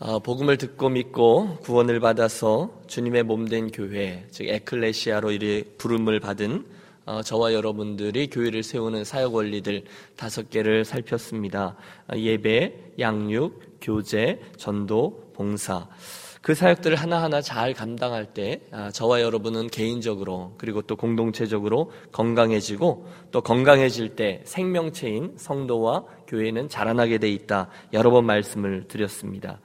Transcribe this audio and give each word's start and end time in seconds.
어, 0.00 0.18
복음을 0.18 0.58
듣고 0.58 0.88
믿고 0.88 1.58
구원을 1.62 2.00
받아서 2.00 2.82
주님의 2.88 3.22
몸된 3.22 3.70
교회, 3.70 4.26
즉 4.32 4.48
에클레시아로 4.48 5.30
이리 5.30 5.62
부름을 5.78 6.18
받은 6.18 6.66
어, 7.06 7.22
저와 7.22 7.52
여러분들이 7.52 8.28
교회를 8.28 8.64
세우는 8.64 9.04
사역 9.04 9.36
원리들 9.36 9.84
다섯 10.16 10.50
개를 10.50 10.84
살폈습니다. 10.84 11.76
어, 12.08 12.16
예배, 12.16 12.94
양육, 12.98 13.78
교제, 13.80 14.40
전도, 14.56 15.30
봉사. 15.32 15.86
그 16.44 16.54
사역들을 16.54 16.98
하나하나 16.98 17.40
잘 17.40 17.72
감당할 17.72 18.26
때 18.26 18.60
아, 18.70 18.90
저와 18.90 19.22
여러분은 19.22 19.68
개인적으로 19.68 20.52
그리고 20.58 20.82
또 20.82 20.94
공동체적으로 20.94 21.90
건강해지고 22.12 23.08
또 23.30 23.40
건강해질 23.40 24.14
때 24.14 24.42
생명체인 24.44 25.32
성도와 25.38 26.04
교회는 26.26 26.68
자라나게 26.68 27.16
돼 27.16 27.30
있다. 27.30 27.70
여러 27.94 28.10
번 28.10 28.26
말씀을 28.26 28.86
드렸습니다. 28.88 29.58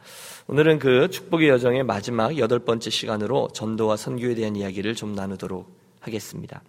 오늘은 0.47 0.79
그 0.79 1.09
축복의 1.09 1.49
여정의 1.49 1.83
마지막 1.83 2.37
여덟 2.37 2.59
번째 2.59 2.89
시간으로 2.89 3.49
전도와 3.51 3.97
선교에 3.97 4.35
대한 4.35 4.55
이야기를 4.55 4.95
좀 4.95 5.13
나누도록 5.13 5.69
하겠습니다. 5.99 6.61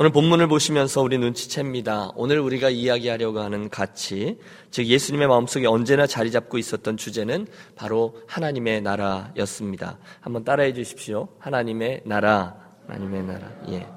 오늘 0.00 0.12
본문을 0.12 0.46
보시면서 0.46 1.02
우리 1.02 1.18
눈치챕니다. 1.18 2.12
오늘 2.14 2.38
우리가 2.38 2.70
이야기하려고 2.70 3.40
하는 3.40 3.68
가치, 3.68 4.38
즉 4.70 4.86
예수님의 4.86 5.26
마음속에 5.26 5.66
언제나 5.66 6.06
자리 6.06 6.30
잡고 6.30 6.56
있었던 6.56 6.96
주제는 6.96 7.48
바로 7.74 8.16
하나님의 8.28 8.82
나라였습니다. 8.82 9.98
한번 10.20 10.44
따라해 10.44 10.72
주십시오. 10.72 11.26
하나님의 11.40 12.02
나라, 12.04 12.54
하나님의 12.86 13.24
나라. 13.24 13.50
예. 13.70 13.88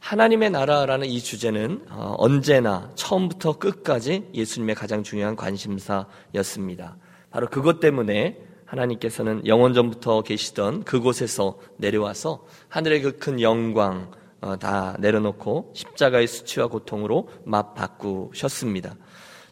하나님의 0.00 0.50
나라라는 0.50 1.06
이 1.06 1.20
주제는 1.20 1.84
어, 1.88 2.16
언제나 2.18 2.90
처음부터 2.96 3.58
끝까지 3.58 4.30
예수님의 4.34 4.74
가장 4.74 5.04
중요한 5.04 5.36
관심사였습니다. 5.36 6.96
바로 7.30 7.46
그것 7.46 7.78
때문에 7.78 8.38
하나님께서는 8.64 9.46
영원전부터 9.46 10.22
계시던 10.22 10.82
그곳에서 10.82 11.60
내려와서 11.76 12.44
하늘의 12.68 13.02
그 13.02 13.18
큰 13.20 13.40
영광, 13.40 14.10
어, 14.10 14.18
다 14.60 14.96
내려놓고 14.98 15.72
십자가의 15.74 16.26
수치와 16.26 16.68
고통으로 16.68 17.28
맞바꾸셨습니다. 17.44 18.96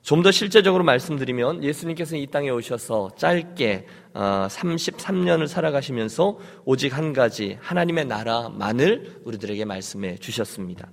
좀 0.07 0.23
더 0.23 0.31
실제적으로 0.31 0.85
말씀드리면 0.85 1.65
예수님께서 1.65 2.15
이 2.15 2.29
땅에 2.29 2.49
오셔서 2.49 3.11
짧게 3.17 3.87
33년을 4.15 5.43
어, 5.43 5.47
살아가시면서 5.49 6.39
오직 6.65 6.97
한 6.97 7.13
가지 7.13 7.59
하나님의 7.61 8.05
나라만을 8.05 9.23
우리들에게 9.25 9.65
말씀해 9.65 10.19
주셨습니다. 10.19 10.89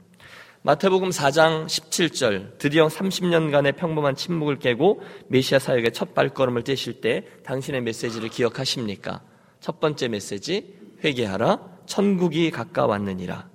마태복음 0.64 1.12
4장 1.12 1.68
17절 1.68 2.58
드디어 2.58 2.88
30년간의 2.88 3.76
평범한 3.76 4.16
침묵을 4.16 4.58
깨고 4.58 5.04
메시아 5.28 5.60
사역의 5.60 5.94
첫 5.94 6.16
발걸음을 6.16 6.64
떼실 6.64 7.00
때 7.00 7.28
당신의 7.44 7.82
메시지를 7.82 8.30
기억하십니까? 8.30 9.22
첫 9.60 9.80
번째 9.80 10.08
메시지 10.08 10.74
회개하라 11.04 11.60
천국이 11.86 12.50
가까웠느니라. 12.50 13.53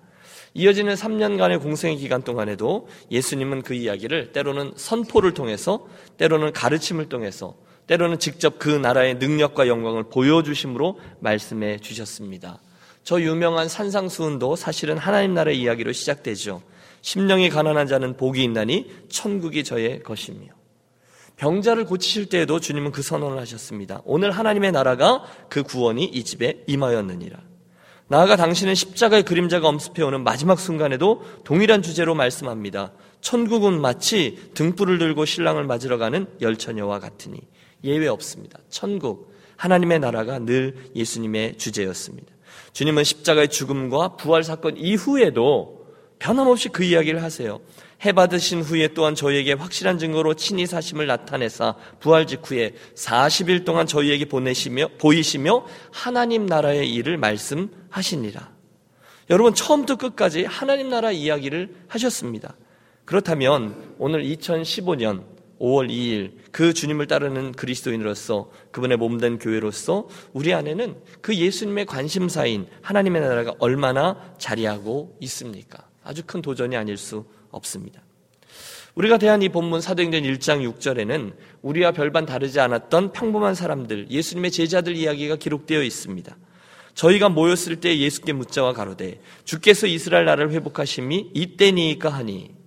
이어지는 0.55 0.95
3년간의 0.95 1.63
공생의 1.63 1.97
기간 1.97 2.23
동안에도 2.23 2.89
예수님은 3.11 3.63
그 3.63 3.75
이야기를 3.75 4.33
때로는 4.33 4.73
선포를 4.77 5.35
통해서 5.35 5.87
때로는 6.17 6.53
가르침을 6.53 7.09
통해서 7.09 7.55
때로는 7.87 8.19
직접 8.19 8.59
그 8.59 8.69
나라의 8.69 9.15
능력과 9.17 9.67
영광을 9.69 10.05
보여주심으로 10.05 10.99
말씀해 11.21 11.79
주셨습니다. 11.79 12.61
저 13.03 13.21
유명한 13.21 13.69
산상수훈도 13.69 14.57
사실은 14.57 14.99
하나님 14.99 15.35
나라의 15.35 15.59
이야기로 15.59 15.93
시작되죠. 15.93 16.63
심령이 17.01 17.49
가난한 17.49 17.87
자는 17.87 18.17
복이 18.17 18.43
있나니 18.45 18.91
천국이 19.09 19.65
저의 19.65 20.03
것이며 20.03 20.49
병자를 21.37 21.87
고치실 21.87 22.29
때에도 22.29 22.61
주님은 22.61 22.93
그 22.93 23.01
선언을 23.01 23.39
하셨습니다. 23.39 24.03
오늘 24.05 24.33
하나님의 24.33 24.73
나라가 24.73 25.25
그 25.49 25.63
구원이 25.63 26.05
이 26.05 26.25
집에 26.25 26.65
임하였느니라. 26.67 27.39
나아가 28.09 28.37
당신은 28.37 28.75
십자가의 28.75 29.23
그림자가 29.23 29.69
엄습해오는 29.69 30.25
마지막 30.25 30.59
순간에도 30.59 31.23
동일한 31.45 31.83
주제로 31.83 32.15
말씀합니다. 32.15 32.93
천국은 33.21 33.81
마치 33.81 34.51
등불을 34.55 34.99
들고 34.99 35.27
신랑을 35.27 35.65
맞으러 35.65 35.99
가는 35.99 36.27
열처녀와 36.41 37.01
같으니 37.01 37.41
예외 37.85 38.09
없습니다. 38.09 38.59
천국, 38.71 39.35
하나님의 39.57 40.01
나라가 40.01 40.39
늘 40.39 40.75
예수님의 40.97 41.59
주제였습니다. 41.59 42.33
주님은 42.73 43.05
십자가의 43.05 43.49
죽음과 43.49 44.17
부활 44.17 44.43
사건 44.43 44.79
이후에도 44.79 45.87
변함없이 46.19 46.71
그 46.71 46.85
이야기를 46.85 47.23
하세요. 47.23 47.61
해 48.05 48.13
받으신 48.13 48.63
후에 48.63 48.89
또한 48.95 49.15
저희에게 49.15 49.55
확실한 49.55 49.99
증거로 49.99 50.35
친히 50.35 50.67
사심을 50.67 51.07
나타내사 51.07 51.75
부활 51.99 52.27
직후에 52.27 52.75
40일 52.95 53.65
동안 53.65 53.87
저희에게 53.87 54.27
보내시며 54.27 54.89
보이시며 54.99 55.67
하나님 55.91 56.47
나라의 56.47 56.93
일을 56.95 57.17
말씀하시니라. 57.17 58.53
여러분 59.31 59.55
처음부터 59.55 59.97
끝까지 59.97 60.45
하나님 60.45 60.89
나라 60.89 61.11
이야기를 61.11 61.75
하셨습니다. 61.89 62.57
그렇다면 63.05 63.95
오늘 63.99 64.23
2015년 64.23 65.25
5월 65.59 65.91
2일 65.91 66.33
그 66.53 66.73
주님을 66.73 67.09
따르는 67.09 67.53
그리스도인으로서 67.53 68.51
그분의 68.71 68.97
몸된 68.97 69.39
교회로서 69.39 70.09
우리 70.33 70.55
안에는 70.55 70.97
그 71.21 71.35
예수님의 71.35 71.87
관심사인 71.87 72.67
하나님의 72.81 73.23
나라가 73.23 73.55
얼마나 73.59 74.35
자리하고 74.39 75.17
있습니까? 75.21 75.89
아주 76.05 76.23
큰 76.25 76.41
도전이 76.41 76.77
아닐 76.77 76.97
수 76.97 77.25
없습니다. 77.51 78.03
우리가 78.95 79.19
대한 79.19 79.43
이 79.43 79.49
본문 79.49 79.81
사도행전 79.81 80.23
1장 80.25 80.69
6절에는 80.75 81.35
우리와 81.63 81.93
별반 81.93 82.27
다르지 82.27 82.59
않았던 82.59 83.13
평범한 83.13 83.55
사람들, 83.55 84.11
예수님의 84.11 84.51
제자들 84.51 84.97
이야기가 84.97 85.37
기록되어 85.37 85.83
있습니다. 85.83 86.37
저희가 86.95 87.29
모였을 87.29 87.77
때 87.77 87.97
예수께 87.97 88.33
묻자와 88.33 88.73
가로되 88.73 89.21
주께서 89.45 89.87
이스라엘 89.87 90.25
나라를 90.25 90.51
회복하심이 90.51 91.31
이때니까 91.33 92.09
하니 92.09 92.58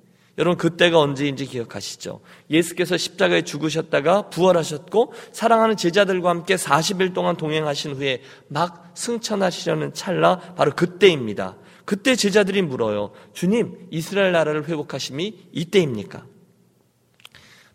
여러분 0.42 0.58
그때가 0.58 0.98
언제인지 0.98 1.46
기억하시죠? 1.46 2.20
예수께서 2.50 2.98
십자가에 2.98 3.44
죽으셨다가 3.44 4.32
부활하셨고 4.32 5.14
사랑하는 5.32 5.78
제자들과 5.78 6.32
함께 6.32 6.56
40일 6.56 7.14
동안 7.14 7.38
동행하신 7.38 7.92
후에 7.92 8.24
막 8.48 8.92
승천하시려는 8.96 9.94
찰나 9.94 10.40
바로 10.56 10.72
그때입니다. 10.72 11.58
그때 11.86 12.16
제자들이 12.16 12.64
물어요. 12.64 13.12
주님, 13.34 13.88
이스라엘 13.92 14.32
나라를 14.32 14.68
회복하심이 14.68 15.50
이때입니까? 15.52 16.26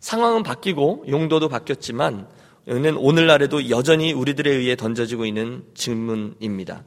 상황은 0.01 0.43
바뀌고 0.43 1.05
용도도 1.09 1.49
바뀌었지만 1.49 2.27
는 2.67 2.97
오늘날에도 2.97 3.71
여전히 3.71 4.13
우리들에 4.13 4.51
의해 4.53 4.75
던져지고 4.75 5.25
있는 5.25 5.63
질문입니다. 5.75 6.83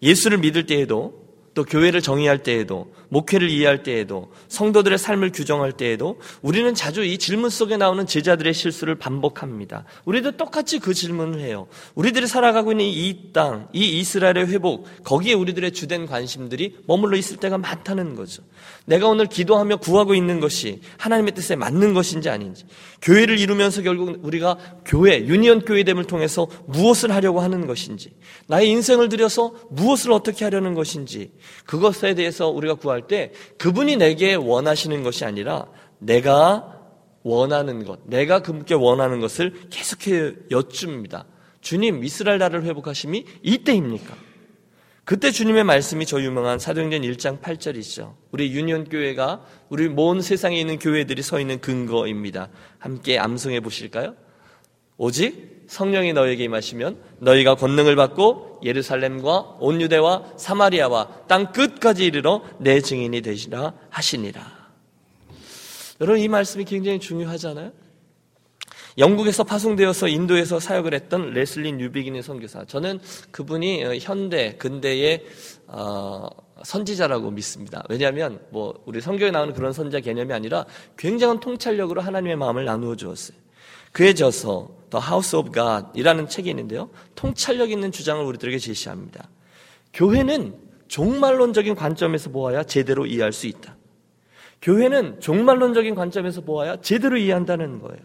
예수를 0.00 0.38
믿을 0.38 0.66
때에도 0.66 1.26
또 1.54 1.64
교회를 1.64 2.02
정의할 2.02 2.44
때에도 2.44 2.92
목회를 3.08 3.50
이해할 3.50 3.82
때에도 3.82 4.30
성도들의 4.48 4.98
삶을 4.98 5.32
규정할 5.32 5.72
때에도 5.72 6.18
우리는 6.42 6.74
자주 6.74 7.02
이 7.04 7.18
질문 7.18 7.50
속에 7.50 7.76
나오는 7.76 8.06
제자들의 8.06 8.52
실수를 8.54 8.96
반복합니다. 8.96 9.84
우리도 10.04 10.32
똑같이 10.32 10.78
그 10.78 10.94
질문을 10.94 11.40
해요. 11.40 11.66
우리들이 11.94 12.26
살아가고 12.26 12.72
있는 12.72 12.86
이 12.86 13.30
땅, 13.32 13.68
이 13.72 13.98
이스라엘의 13.98 14.48
회복, 14.48 14.86
거기에 15.04 15.34
우리들의 15.34 15.72
주된 15.72 16.06
관심들이 16.06 16.76
머물러 16.86 17.16
있을 17.16 17.36
때가 17.36 17.58
많다는 17.58 18.14
거죠. 18.14 18.42
내가 18.86 19.08
오늘 19.08 19.26
기도하며 19.26 19.76
구하고 19.76 20.14
있는 20.14 20.40
것이 20.40 20.80
하나님의 20.98 21.34
뜻에 21.34 21.56
맞는 21.56 21.94
것인지 21.94 22.28
아닌지, 22.30 22.64
교회를 23.02 23.38
이루면서 23.38 23.82
결국 23.82 24.18
우리가 24.22 24.58
교회, 24.84 25.26
유니언 25.26 25.60
교회됨을 25.64 26.04
통해서 26.04 26.48
무엇을 26.66 27.12
하려고 27.12 27.40
하는 27.40 27.66
것인지, 27.66 28.10
나의 28.46 28.68
인생을 28.70 29.08
들여서 29.08 29.54
무엇을 29.70 30.12
어떻게 30.12 30.44
하려는 30.44 30.74
것인지, 30.74 31.30
그것에 31.66 32.14
대해서 32.14 32.48
우리가 32.48 32.74
구할 32.74 32.97
때 33.06 33.32
그분이 33.58 33.96
내게 33.96 34.34
원하시는 34.34 35.02
것이 35.02 35.24
아니라 35.24 35.66
내가 35.98 36.74
원하는 37.22 37.84
것, 37.84 38.00
내가 38.06 38.40
그분께 38.40 38.74
원하는 38.74 39.20
것을 39.20 39.68
계속해 39.70 40.34
여쭙니다. 40.50 41.26
주님, 41.60 42.04
이스라엘 42.04 42.38
나라를 42.38 42.64
회복하심이 42.64 43.24
이때입니까? 43.42 44.14
그때 45.04 45.30
주님의 45.30 45.64
말씀이 45.64 46.04
저 46.04 46.20
유명한 46.20 46.58
사도행전 46.58 47.00
1장 47.00 47.40
8절이죠. 47.40 48.14
우리 48.30 48.52
유니온 48.52 48.84
교회가 48.90 49.42
우리 49.70 49.88
먼 49.88 50.20
세상에 50.20 50.60
있는 50.60 50.78
교회들이 50.78 51.22
서 51.22 51.40
있는 51.40 51.60
근거입니다. 51.60 52.50
함께 52.78 53.18
암송해 53.18 53.60
보실까요? 53.60 54.14
오직 54.98 55.57
성령이 55.68 56.14
너에게 56.14 56.44
임하시면 56.44 56.98
너희가 57.20 57.54
권능을 57.54 57.94
받고 57.94 58.60
예루살렘과 58.64 59.58
온 59.60 59.80
유대와 59.80 60.32
사마리아와 60.36 61.26
땅 61.28 61.52
끝까지 61.52 62.06
이르러 62.06 62.42
내 62.58 62.80
증인이 62.80 63.20
되시라 63.20 63.74
하시니라. 63.90 64.58
여러분 66.00 66.20
이 66.20 66.28
말씀이 66.28 66.64
굉장히 66.64 66.98
중요하잖아요. 66.98 67.72
영국에서 68.96 69.44
파송되어서 69.44 70.08
인도에서 70.08 70.58
사역을 70.58 70.92
했던 70.94 71.30
레슬리 71.30 71.72
뉴비긴의 71.72 72.22
선교사. 72.22 72.64
저는 72.64 72.98
그분이 73.30 73.84
어, 73.84 73.94
현대 73.96 74.56
근대의 74.56 75.24
어, 75.68 76.28
선지자라고 76.64 77.30
믿습니다. 77.30 77.84
왜냐하면 77.88 78.40
뭐 78.50 78.82
우리 78.86 79.00
성경에 79.00 79.30
나오는 79.30 79.54
그런 79.54 79.72
선지자 79.72 80.00
개념이 80.00 80.32
아니라 80.32 80.66
굉장한 80.96 81.38
통찰력으로 81.38 82.00
하나님의 82.00 82.36
마음을 82.36 82.64
나누어 82.64 82.96
주었어요. 82.96 83.38
그에 83.98 84.14
져서 84.14 84.68
The 84.90 85.04
House 85.04 85.36
of 85.36 85.50
God이라는 85.50 86.28
책이 86.28 86.48
있는데요. 86.50 86.88
통찰력 87.16 87.72
있는 87.72 87.90
주장을 87.90 88.24
우리들에게 88.24 88.56
제시합니다. 88.58 89.28
교회는 89.92 90.54
종말론적인 90.86 91.74
관점에서 91.74 92.30
보아야 92.30 92.62
제대로 92.62 93.06
이해할 93.06 93.32
수 93.32 93.48
있다. 93.48 93.76
교회는 94.62 95.18
종말론적인 95.18 95.96
관점에서 95.96 96.42
보아야 96.42 96.80
제대로 96.80 97.16
이해한다는 97.16 97.80
거예요. 97.80 97.98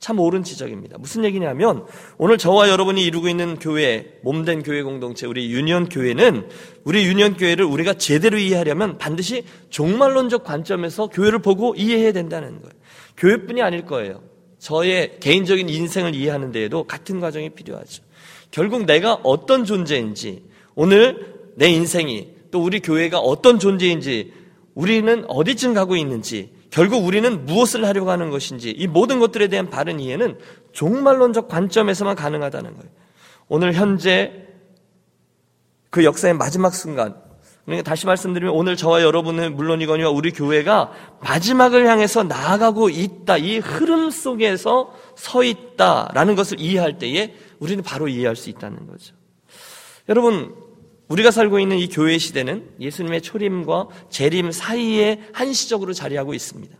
참 0.00 0.18
옳은 0.18 0.42
지적입니다. 0.42 0.98
무슨 0.98 1.24
얘기냐면 1.24 1.86
오늘 2.18 2.38
저와 2.38 2.68
여러분이 2.68 3.04
이루고 3.04 3.28
있는 3.28 3.60
교회, 3.60 4.18
몸된 4.24 4.64
교회 4.64 4.82
공동체, 4.82 5.28
우리 5.28 5.52
유니언 5.52 5.90
교회는 5.90 6.48
우리 6.82 7.06
유니언 7.06 7.36
교회를 7.36 7.64
우리가 7.64 7.94
제대로 7.94 8.36
이해하려면 8.36 8.98
반드시 8.98 9.44
종말론적 9.70 10.42
관점에서 10.42 11.06
교회를 11.06 11.38
보고 11.38 11.76
이해해야 11.76 12.10
된다는 12.10 12.60
거예요. 12.60 12.72
교회뿐이 13.16 13.62
아닐 13.62 13.86
거예요. 13.86 14.25
저의 14.58 15.18
개인적인 15.20 15.68
인생을 15.68 16.14
이해하는 16.14 16.52
데에도 16.52 16.84
같은 16.84 17.20
과정이 17.20 17.50
필요하죠. 17.50 18.02
결국 18.50 18.84
내가 18.84 19.14
어떤 19.22 19.64
존재인지 19.64 20.44
오늘 20.74 21.52
내 21.56 21.68
인생이 21.68 22.28
또 22.50 22.62
우리 22.62 22.80
교회가 22.80 23.18
어떤 23.18 23.58
존재인지 23.58 24.32
우리는 24.74 25.24
어디쯤 25.28 25.74
가고 25.74 25.96
있는지 25.96 26.54
결국 26.70 27.04
우리는 27.04 27.46
무엇을 27.46 27.84
하려고 27.84 28.10
하는 28.10 28.30
것인지 28.30 28.70
이 28.70 28.86
모든 28.86 29.18
것들에 29.18 29.48
대한 29.48 29.70
바른 29.70 30.00
이해는 30.00 30.38
종말론적 30.72 31.48
관점에서만 31.48 32.16
가능하다는 32.16 32.74
거예요. 32.74 32.90
오늘 33.48 33.72
현재 33.72 34.46
그 35.90 36.04
역사의 36.04 36.34
마지막 36.34 36.74
순간 36.74 37.14
그러니까 37.66 37.90
다시 37.90 38.06
말씀드리면 38.06 38.54
오늘 38.54 38.76
저와 38.76 39.02
여러분은 39.02 39.56
물론이거니와 39.56 40.10
우리 40.10 40.30
교회가 40.30 40.92
마지막을 41.20 41.88
향해서 41.88 42.22
나아가고 42.22 42.88
있다. 42.90 43.38
이 43.38 43.58
흐름 43.58 44.10
속에서 44.10 44.94
서 45.16 45.42
있다라는 45.42 46.36
것을 46.36 46.60
이해할 46.60 46.98
때에 46.98 47.34
우리는 47.58 47.82
바로 47.82 48.06
이해할 48.06 48.36
수 48.36 48.50
있다는 48.50 48.86
거죠. 48.86 49.14
여러분 50.08 50.54
우리가 51.08 51.32
살고 51.32 51.58
있는 51.58 51.78
이 51.78 51.88
교회 51.88 52.18
시대는 52.18 52.70
예수님의 52.80 53.22
초림과 53.22 53.88
재림 54.10 54.52
사이에 54.52 55.22
한시적으로 55.32 55.92
자리하고 55.92 56.34
있습니다. 56.34 56.76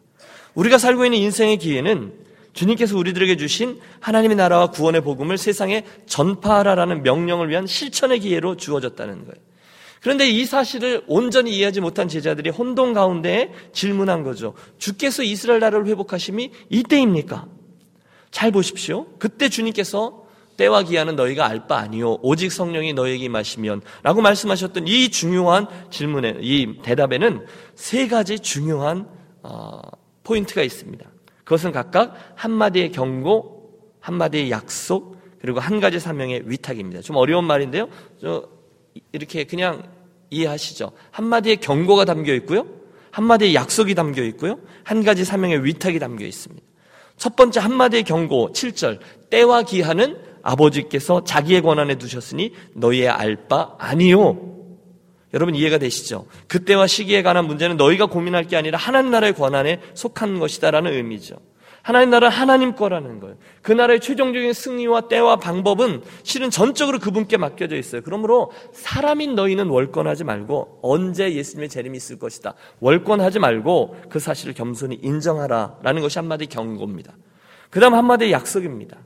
우리가 0.55 0.79
살고 0.79 1.05
있는 1.05 1.19
인생의 1.19 1.59
기회는 1.59 2.13
주님께서 2.53 2.97
우리들에게 2.97 3.37
주신 3.37 3.81
하나님의 4.01 4.37
나라와 4.37 4.71
구원의 4.71 5.03
복음을 5.03 5.37
세상에 5.37 5.85
전파하라라는 6.07 7.03
명령을 7.03 7.51
위한 7.51 7.67
실천의 7.67 8.21
기회로 8.21 8.57
주어졌다는 8.57 9.27
거예요. 9.27 9.46
그런데 10.07 10.29
이 10.29 10.45
사실을 10.45 11.03
온전히 11.09 11.51
이해하지 11.57 11.81
못한 11.81 12.07
제자들이 12.07 12.51
혼돈 12.51 12.93
가운데 12.93 13.53
질문한 13.73 14.23
거죠. 14.23 14.55
주께서 14.79 15.25
이스라엘 15.25 15.59
나라를 15.59 15.89
회복하심이 15.89 16.53
이때입니까? 16.71 17.49
잘 18.31 18.53
보십시오. 18.53 19.07
그때 19.19 19.49
주님께서 19.49 20.25
때와 20.59 20.85
기한은 20.85 21.17
너희가 21.17 21.49
알 21.49 21.67
바 21.67 21.79
아니요 21.79 22.19
오직 22.23 22.53
성령이 22.53 22.93
너에게 22.93 23.25
임하시면 23.25 23.83
라고 24.05 24.21
말씀하셨던 24.21 24.87
이 24.87 25.09
중요한 25.09 25.67
질문에 25.91 26.37
이 26.41 26.77
대답에는 26.83 27.45
세 27.75 28.07
가지 28.07 28.39
중요한 28.39 29.09
어, 29.43 29.81
포인트가 30.23 30.63
있습니다. 30.63 31.05
그것은 31.43 31.73
각각 31.73 32.15
한 32.37 32.53
마디의 32.53 32.93
경고, 32.93 33.73
한 33.99 34.15
마디의 34.15 34.53
약속, 34.53 35.17
그리고 35.41 35.59
한 35.59 35.81
가지 35.81 35.99
사명의 35.99 36.45
위탁입니다. 36.45 37.01
좀 37.01 37.17
어려운 37.17 37.45
말인데요. 37.45 37.89
이렇게 39.11 39.43
그냥 39.43 39.96
이해하시죠. 40.31 40.93
한마디의 41.11 41.57
경고가 41.57 42.05
담겨 42.05 42.35
있고요. 42.35 42.67
한마디의 43.11 43.55
약속이 43.55 43.95
담겨 43.95 44.23
있고요. 44.25 44.59
한 44.85 45.03
가지 45.05 45.25
사명의 45.25 45.65
위탁이 45.65 45.99
담겨 45.99 46.25
있습니다. 46.27 46.65
첫 47.17 47.35
번째 47.35 47.61
한마디의 47.61 48.03
경고 48.05 48.51
7절 48.53 48.99
때와 49.31 49.63
기한은 49.63 50.19
아버지께서 50.43 51.25
자기의 51.25 51.63
권한에 51.63 51.97
두셨으니 51.97 52.53
너희의 52.75 53.09
알 53.09 53.49
바 53.49 53.75
아니요. 53.79 54.55
여러분 55.35 55.55
이해가 55.55 55.79
되시죠? 55.79 56.27
그때와 56.47 56.87
시기에 56.87 57.23
관한 57.23 57.47
문제는 57.47 57.77
너희가 57.77 58.07
고민할 58.07 58.45
게 58.47 58.57
아니라 58.57 58.79
하나님 58.79 59.11
나라의 59.11 59.35
권한에 59.35 59.81
속한 59.95 60.39
것이다라는 60.39 60.93
의미죠. 60.93 61.37
하나님 61.87 62.11
나라 62.11 62.29
하나님 62.29 62.75
거라는 62.75 63.21
거예요. 63.21 63.37
그 63.63 63.71
나라의 63.71 64.01
최종적인 64.01 64.53
승리와 64.53 65.03
때와 65.03 65.37
방법은 65.37 66.03
실은 66.25 66.51
전적으로 66.51 66.99
그분께 66.99 67.37
맡겨져 67.37 67.77
있어요. 67.77 68.01
그러므로 68.03 68.51
사람인 68.73 69.37
너희는 69.37 69.69
월권하지 69.69 70.25
말고 70.25 70.81
언제 70.83 71.33
예수님의 71.33 71.69
재림이 71.69 71.97
있을 71.97 72.19
것이다. 72.19 72.55
월권하지 72.81 73.39
말고 73.39 73.99
그 74.09 74.19
사실을 74.19 74.53
겸손히 74.55 74.99
인정하라라는 75.01 76.03
것이 76.03 76.19
한마디 76.19 76.47
경고입니다. 76.47 77.15
그 77.71 77.79
다음 77.79 77.95
한마디 77.95 78.33
약속입니다. 78.33 78.97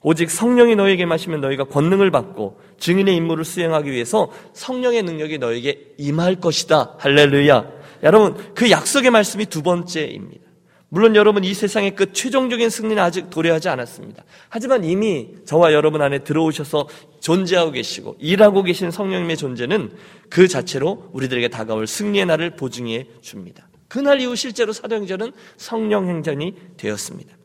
오직 0.00 0.30
성령이 0.30 0.76
너에게 0.76 1.04
마시면 1.04 1.42
너희가 1.42 1.64
권능을 1.64 2.10
받고 2.10 2.58
증인의 2.78 3.16
임무를 3.16 3.44
수행하기 3.44 3.90
위해서 3.90 4.30
성령의 4.54 5.02
능력이 5.02 5.36
너에게 5.36 5.92
임할 5.98 6.36
것이다. 6.36 6.94
할렐루야. 7.00 7.70
여러분, 8.04 8.34
그 8.54 8.70
약속의 8.70 9.10
말씀이 9.10 9.44
두 9.44 9.62
번째입니다. 9.62 10.47
물론 10.90 11.16
여러분 11.16 11.44
이 11.44 11.52
세상의 11.52 11.94
끝 11.94 12.14
최종적인 12.14 12.70
승리는 12.70 13.02
아직 13.02 13.28
도래하지 13.28 13.68
않았습니다. 13.68 14.24
하지만 14.48 14.84
이미 14.84 15.28
저와 15.44 15.72
여러분 15.72 16.00
안에 16.00 16.20
들어오셔서 16.20 16.88
존재하고 17.20 17.72
계시고 17.72 18.16
일하고 18.18 18.62
계신 18.62 18.90
성령님의 18.90 19.36
존재는 19.36 19.92
그 20.30 20.48
자체로 20.48 21.10
우리들에게 21.12 21.48
다가올 21.48 21.86
승리의 21.86 22.24
날을 22.26 22.56
보증해 22.56 23.06
줍니다. 23.20 23.68
그날 23.88 24.20
이후 24.20 24.34
실제로 24.36 24.72
사도행전은 24.72 25.32
성령 25.56 26.08
행전이 26.08 26.54
되었습니다. 26.76 27.36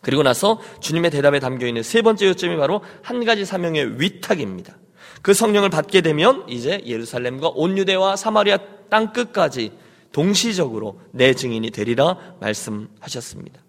그리고 0.00 0.22
나서 0.22 0.60
주님의 0.80 1.10
대답에 1.10 1.40
담겨 1.40 1.66
있는 1.66 1.82
세 1.82 2.02
번째 2.02 2.28
요점이 2.28 2.56
바로 2.56 2.82
한 3.02 3.24
가지 3.24 3.44
사명의 3.44 4.00
위탁입니다. 4.00 4.76
그 5.22 5.32
성령을 5.32 5.70
받게 5.70 6.02
되면 6.02 6.44
이제 6.48 6.82
예루살렘과 6.86 7.48
온 7.54 7.78
유대와 7.78 8.16
사마리아 8.16 8.58
땅 8.90 9.12
끝까지 9.12 9.72
동시적으로 10.14 11.00
내 11.10 11.34
증인이 11.34 11.70
되리라 11.70 12.36
말씀하셨습니다. 12.40 13.60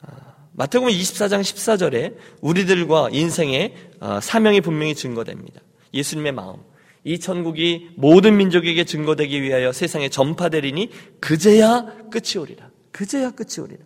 아, 0.00 0.08
마태복음 0.52 0.90
24장 0.90 1.42
14절에 1.42 2.16
우리들과 2.40 3.10
인생의 3.12 3.74
아, 4.00 4.18
사명이 4.20 4.62
분명히 4.62 4.94
증거됩니다. 4.94 5.60
예수님의 5.92 6.32
마음. 6.32 6.56
이 7.04 7.20
천국이 7.20 7.90
모든 7.94 8.38
민족에게 8.38 8.84
증거되기 8.84 9.42
위하여 9.42 9.70
세상에 9.70 10.08
전파되리니 10.08 10.90
그제야 11.20 11.84
끝이 12.10 12.42
오리라. 12.42 12.70
그제야 12.90 13.30
끝이 13.30 13.62
오리라. 13.62 13.84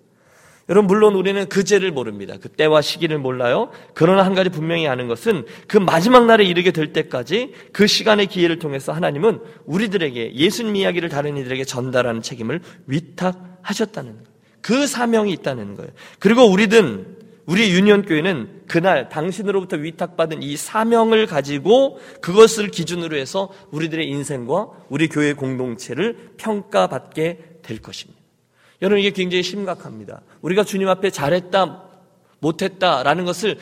여러분 0.71 0.87
물론 0.87 1.17
우리는 1.17 1.49
그 1.49 1.65
죄를 1.65 1.91
모릅니다. 1.91 2.37
그 2.41 2.49
때와 2.49 2.81
시기를 2.81 3.19
몰라요. 3.19 3.71
그러나 3.93 4.25
한 4.25 4.35
가지 4.35 4.51
분명히 4.51 4.87
아는 4.87 5.09
것은 5.09 5.45
그 5.67 5.77
마지막 5.77 6.27
날에 6.27 6.45
이르게 6.45 6.71
될 6.71 6.93
때까지 6.93 7.53
그 7.73 7.89
시간의 7.89 8.29
기회를 8.29 8.61
통해서 8.61 8.93
하나님은 8.93 9.41
우리들에게 9.67 10.35
예수님 10.37 10.77
이야기를 10.77 11.09
다른 11.09 11.37
이들에게 11.37 11.65
전달하는 11.65 12.23
책임을 12.23 12.61
위탁하셨다는 12.87 14.13
거예요. 14.13 14.27
그 14.61 14.87
사명이 14.87 15.33
있다는 15.33 15.75
거예요. 15.75 15.91
그리고 16.21 16.45
우리든 16.45 17.17
우리 17.47 17.73
유니온 17.73 18.03
교회는 18.03 18.63
그날 18.69 19.09
당신으로부터 19.09 19.77
위탁받은 19.77 20.41
이 20.45 20.57
사명을 20.57 21.27
가지고 21.27 21.99
그것을 22.21 22.69
기준으로 22.69 23.17
해서 23.17 23.51
우리들의 23.73 24.07
인생과 24.09 24.69
우리 24.89 25.09
교회 25.09 25.33
공동체를 25.33 26.35
평가받게 26.37 27.59
될 27.63 27.83
것입니다. 27.83 28.20
여러분 28.83 29.01
이게 29.01 29.11
굉장히 29.11 29.43
심각합니다. 29.43 30.23
우리가 30.43 30.65
주님 30.65 30.89
앞에 30.89 31.11
잘했다, 31.11 31.83
못했다라는 32.41 33.25
것을 33.25 33.59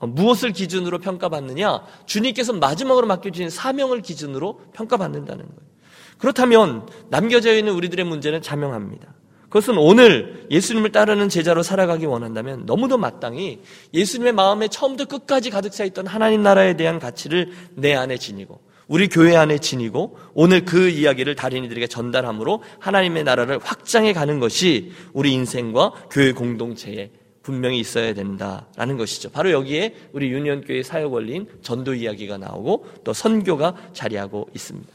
무엇을 0.00 0.52
기준으로 0.52 0.98
평가받느냐? 0.98 1.84
주님께서 2.06 2.52
마지막으로 2.54 3.06
맡겨주신 3.06 3.50
사명을 3.50 4.02
기준으로 4.02 4.60
평가받는다는 4.72 5.44
거예요. 5.44 5.72
그렇다면 6.18 6.88
남겨져 7.08 7.54
있는 7.54 7.72
우리들의 7.72 8.04
문제는 8.04 8.42
자명합니다. 8.42 9.14
그것은 9.44 9.76
오늘 9.76 10.46
예수님을 10.50 10.92
따르는 10.92 11.28
제자로 11.28 11.62
살아가기 11.62 12.06
원한다면 12.06 12.64
너무도 12.64 12.96
마땅히 12.96 13.60
예수님의 13.92 14.32
마음에 14.32 14.68
처음부터 14.68 15.18
끝까지 15.18 15.50
가득 15.50 15.70
차 15.70 15.84
있던 15.84 16.06
하나님 16.06 16.42
나라에 16.42 16.74
대한 16.76 16.98
가치를 16.98 17.52
내 17.74 17.94
안에 17.94 18.16
지니고 18.16 18.60
우리 18.92 19.08
교회 19.08 19.36
안에 19.36 19.56
지니고 19.56 20.18
오늘 20.34 20.66
그 20.66 20.90
이야기를 20.90 21.34
다른 21.34 21.64
이들에게 21.64 21.86
전달함으로 21.86 22.62
하나님의 22.78 23.24
나라를 23.24 23.58
확장해 23.58 24.12
가는 24.12 24.38
것이 24.38 24.92
우리 25.14 25.32
인생과 25.32 26.08
교회 26.10 26.32
공동체에 26.32 27.10
분명히 27.42 27.80
있어야 27.80 28.12
된다라는 28.12 28.98
것이죠. 28.98 29.30
바로 29.30 29.50
여기에 29.50 29.94
우리 30.12 30.30
유니온교회 30.30 30.82
사역 30.82 31.14
원리인 31.14 31.46
전도 31.62 31.94
이야기가 31.94 32.36
나오고 32.36 32.84
또 33.02 33.14
선교가 33.14 33.76
자리하고 33.94 34.50
있습니다. 34.54 34.90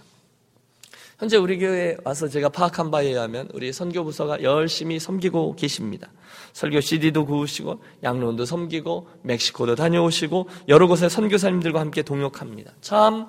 현재 1.18 1.38
우리 1.38 1.58
교회에 1.58 1.98
와서 2.04 2.27
제가 2.27 2.50
파악한 2.50 2.92
바에 2.92 3.08
의하면 3.08 3.50
우리 3.56 3.74
선교부서가 3.74 4.44
열심히 4.44 5.00
섬기고 5.00 5.56
계십니다. 5.56 6.12
설교 6.54 6.82
CD도 6.82 7.25
구우시고 7.25 7.82
양론도 8.04 8.46
섬기고 8.46 9.08
멕시코도 9.24 9.74
다녀오시고 9.74 10.50
여러 10.68 10.86
곳에 10.86 11.10
선교사님들과 11.10 11.80
함께 11.80 12.04
동역합니다. 12.04 12.74
참 12.82 13.25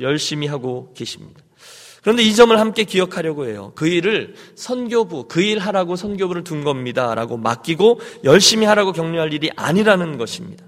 열심히 0.00 0.46
하고 0.46 0.92
계십니다. 0.94 1.40
그런데 2.02 2.22
이 2.22 2.34
점을 2.34 2.58
함께 2.58 2.84
기억하려고 2.84 3.46
해요. 3.46 3.72
그 3.74 3.86
일을 3.86 4.34
선교부, 4.54 5.28
그 5.28 5.42
일 5.42 5.58
하라고 5.58 5.96
선교부를 5.96 6.44
둔 6.44 6.64
겁니다. 6.64 7.14
라고 7.14 7.36
맡기고 7.36 8.00
열심히 8.24 8.64
하라고 8.66 8.92
격려할 8.92 9.32
일이 9.32 9.50
아니라는 9.54 10.16
것입니다. 10.16 10.64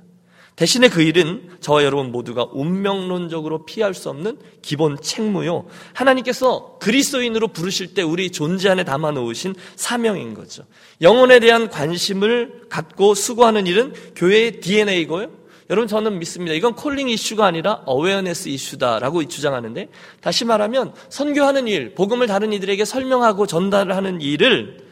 대신에 0.55 0.89
그 0.91 1.01
일은 1.01 1.49
저와 1.61 1.83
여러분 1.83 2.13
모두가 2.13 2.49
운명론적으로 2.53 3.65
피할 3.65 3.95
수 3.95 4.11
없는 4.11 4.37
기본 4.61 5.01
책무요. 5.01 5.67
하나님께서 5.95 6.77
그리스도인으로 6.79 7.49
부르실 7.49 7.95
때 7.95 8.03
우리 8.03 8.31
존재 8.31 8.69
안에 8.69 8.85
담아 8.85 9.13
놓으신 9.13 9.55
사명인 9.77 10.35
거죠. 10.35 10.65
영혼에 11.01 11.41
대한 11.41 11.71
관심을 11.71 12.65
갖고 12.69 13.15
수고하는 13.15 13.67
일은 13.67 13.95
교회의 14.15 14.61
DNA고요. 14.61 15.42
여러분 15.73 15.89
저는 15.89 16.19
믿습니다. 16.19 16.53
이건 16.55 16.75
콜링 16.75 17.09
이슈가 17.09 17.47
아니라 17.47 17.81
어웨어네스 17.87 18.51
이슈다라고 18.51 19.25
주장하는데 19.25 19.89
다시 20.21 20.45
말하면 20.45 20.93
선교하는 21.09 21.67
일, 21.67 21.95
복음을 21.95 22.27
다른 22.27 22.53
이들에게 22.53 22.85
설명하고 22.85 23.47
전달을 23.47 23.97
하는 23.97 24.21
일을 24.21 24.85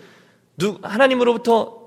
하나님으로부터 0.81 1.81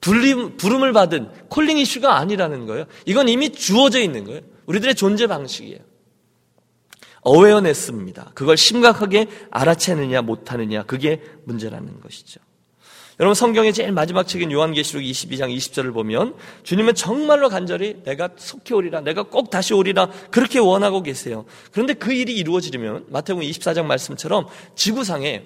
불림, 0.00 0.56
부름을 0.56 0.92
받은 0.92 1.48
콜링 1.48 1.76
이슈가 1.78 2.18
아니라는 2.18 2.66
거예요. 2.66 2.84
이건 3.04 3.28
이미 3.28 3.50
주어져 3.50 3.98
있는 3.98 4.22
거예요. 4.22 4.42
우리들의 4.66 4.94
존재 4.94 5.26
방식이에요. 5.26 5.80
어웨어네스입니다. 7.22 8.30
그걸 8.34 8.56
심각하게 8.56 9.26
알아채느냐 9.50 10.22
못하느냐 10.22 10.84
그게 10.84 11.20
문제라는 11.46 12.00
것이죠. 12.00 12.40
여러분 13.20 13.34
성경의 13.34 13.74
제일 13.74 13.92
마지막 13.92 14.26
책인 14.26 14.50
요한계시록 14.50 15.02
22장 15.02 15.54
20절을 15.54 15.92
보면 15.92 16.36
주님은 16.62 16.94
정말로 16.94 17.50
간절히 17.50 18.02
내가 18.02 18.30
속히 18.34 18.72
오리라 18.72 19.02
내가 19.02 19.24
꼭 19.24 19.50
다시 19.50 19.74
오리라 19.74 20.08
그렇게 20.30 20.58
원하고 20.58 21.02
계세요. 21.02 21.44
그런데 21.70 21.92
그 21.92 22.14
일이 22.14 22.34
이루어지려면 22.34 23.04
마태복음 23.10 23.46
24장 23.46 23.84
말씀처럼 23.84 24.46
지구상에 24.74 25.42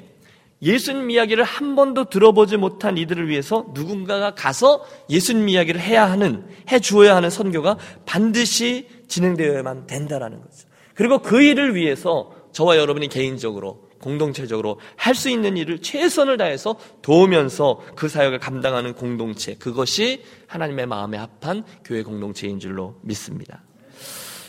예수님 0.62 1.10
이야기를 1.10 1.42
한 1.42 1.74
번도 1.74 2.04
들어보지 2.10 2.58
못한 2.58 2.96
이들을 2.96 3.28
위해서 3.28 3.66
누군가가 3.74 4.36
가서 4.36 4.86
예수님 5.10 5.48
이야기를 5.48 5.80
해야 5.80 6.08
하는, 6.08 6.46
해 6.70 6.78
주어야 6.78 7.16
하는 7.16 7.28
선교가 7.28 7.76
반드시 8.06 8.86
진행되어야만 9.08 9.88
된다라는 9.88 10.40
거죠. 10.40 10.68
그리고 10.94 11.18
그 11.18 11.42
일을 11.42 11.74
위해서 11.74 12.32
저와 12.52 12.76
여러분이 12.78 13.08
개인적으로, 13.08 13.83
공동체적으로 14.04 14.78
할 14.96 15.14
수 15.14 15.30
있는 15.30 15.56
일을 15.56 15.80
최선을 15.80 16.36
다해서 16.36 16.76
도우면서 17.00 17.80
그 17.94 18.08
사역을 18.08 18.40
감당하는 18.40 18.94
공동체, 18.94 19.54
그것이 19.54 20.22
하나님의 20.48 20.86
마음에 20.86 21.16
합한 21.16 21.64
교회 21.84 22.02
공동체인 22.02 22.58
줄로 22.58 22.96
믿습니다. 23.02 23.62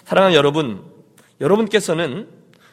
사랑하는 0.05 0.35
여러분, 0.35 0.83
여러분께서는 1.39 2.27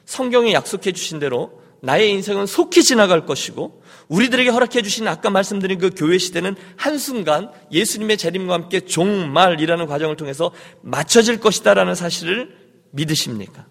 성경에 0.04 0.52
약속해 0.52 0.92
주신 0.92 1.18
대로 1.18 1.60
나의 1.82 2.10
인생은 2.12 2.46
속히 2.46 2.82
지나갈 2.82 3.26
것이고 3.26 3.82
우리들에게 4.08 4.50
허락해 4.50 4.82
주신 4.82 5.06
아까 5.08 5.30
말씀드린 5.30 5.78
그 5.78 5.90
교회 5.90 6.16
시대는 6.16 6.56
한순간 6.76 7.50
예수님의 7.72 8.16
재림과 8.16 8.54
함께 8.54 8.80
종말이라는 8.80 9.86
과정을 9.86 10.16
통해서 10.16 10.52
맞춰질 10.82 11.40
것이다라는 11.40 11.94
사실을 11.94 12.56
믿으십니까? 12.92 13.66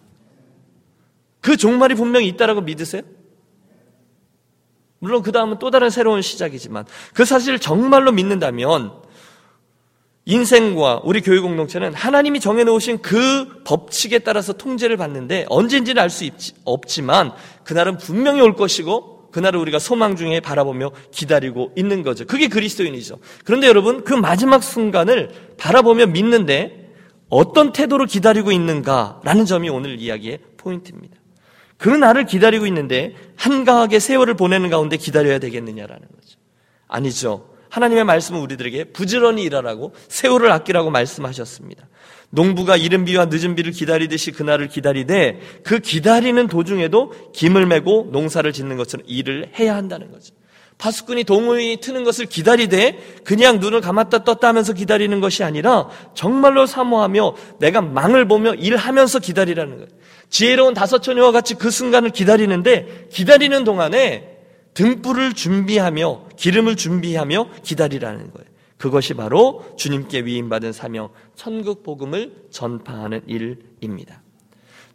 그 1.42 1.58
종말이 1.58 1.96
분명히 1.96 2.28
있다라고 2.28 2.62
믿으세요? 2.62 3.02
물론 5.00 5.24
그 5.24 5.32
다음은 5.32 5.58
또 5.60 5.72
다른 5.72 5.90
새로운 5.90 6.22
시작이지만 6.22 6.86
그 7.14 7.26
사실을 7.26 7.58
정말로 7.60 8.12
믿는다면 8.12 9.02
인생과 10.26 11.02
우리 11.04 11.22
교회 11.22 11.40
공동체는 11.40 11.96
하나님이 11.96 12.40
정해놓으신 12.40 13.02
그 13.02 13.64
법칙에 13.64 14.20
따라서 14.20 14.54
통제를 14.54 14.98
받는데 14.98 15.48
언제인지는 15.50 16.02
알 16.02 16.12
수 16.12 16.30
없지만 16.64 17.32
그날은 17.64 17.98
분명히 17.98 18.42
올 18.42 18.56
것이고 18.56 19.32
그날을 19.32 19.60
우리가 19.62 19.80
소망 19.80 20.16
중에 20.16 20.40
바라보며 20.42 20.92
기다리고 21.10 21.72
있는 21.76 22.04
거죠. 22.04 22.26
그게 22.26 22.48
그리스도인이죠. 22.48 23.18
그런데 23.46 23.68
여러분 23.68 24.04
그 24.04 24.14
마지막 24.14 24.62
순간을 24.62 25.56
바라보며 25.58 26.08
믿는데 26.08 26.94
어떤 27.30 27.72
태도로 27.72 28.06
기다리고 28.06 28.52
있는가라는 28.52 29.46
점이 29.46 29.70
오늘 29.70 30.00
이야기의 30.00 30.40
포인트입니다. 30.58 31.21
그 31.82 31.90
날을 31.90 32.26
기다리고 32.26 32.68
있는데 32.68 33.16
한가하게 33.38 33.98
세월을 33.98 34.36
보내는 34.36 34.70
가운데 34.70 34.98
기다려야 34.98 35.40
되겠느냐라는 35.40 36.00
거죠. 36.00 36.38
아니죠. 36.88 37.50
하나님의 37.70 38.04
말씀은 38.04 38.40
우리들에게 38.40 38.92
부지런히 38.92 39.42
일하라고 39.42 39.96
세월을 40.08 40.52
아끼라고 40.52 40.92
말씀하셨습니다. 40.92 41.88
농부가 42.30 42.78
이른 42.78 43.04
비와 43.04 43.26
늦은 43.32 43.56
비를 43.56 43.72
기다리듯이 43.72 44.32
그날을 44.32 44.68
기다리되 44.68 45.40
그 45.64 45.80
기다리는 45.80 46.48
도중에도 46.48 47.32
김을 47.34 47.66
메고 47.66 48.08
농사를 48.12 48.54
짓는 48.54 48.78
것처럼 48.78 49.04
일을 49.08 49.50
해야 49.58 49.76
한다는 49.76 50.12
거죠. 50.12 50.36
파수꾼이 50.82 51.26
동호이 51.26 51.78
트는 51.78 52.04
것을 52.04 52.26
기다리되 52.26 53.22
그냥 53.24 53.60
눈을 53.60 53.82
감았다 53.82 54.24
떴다 54.24 54.48
하면서 54.48 54.74
기다리는 54.74 55.22
것이 55.22 55.44
아니라 55.44 55.90
정말로 56.16 56.66
사모하며 56.66 57.36
내가 57.60 57.82
망을 57.82 58.28
보며 58.28 58.56
일하면서 58.56 59.20
기다리라는 59.20 59.76
거예요. 59.76 59.88
지혜로운 60.30 60.74
다섯 60.74 61.04
처녀와 61.04 61.32
같이 61.32 61.54
그 61.54 61.70
순간을 61.70 62.10
기다리는데 62.10 63.10
기다리는 63.12 63.64
동안에 63.64 64.40
등불을 64.74 65.34
준비하며 65.34 66.30
기름을 66.36 66.76
준비하며 66.76 67.50
기다리라는 67.62 68.32
거예요. 68.32 68.50
그것이 68.78 69.14
바로 69.14 69.64
주님께 69.78 70.22
위임받은 70.22 70.74
사명, 70.74 71.10
천국 71.36 71.84
복음을 71.84 72.34
전파하는 72.50 73.22
일입니다. 73.28 74.24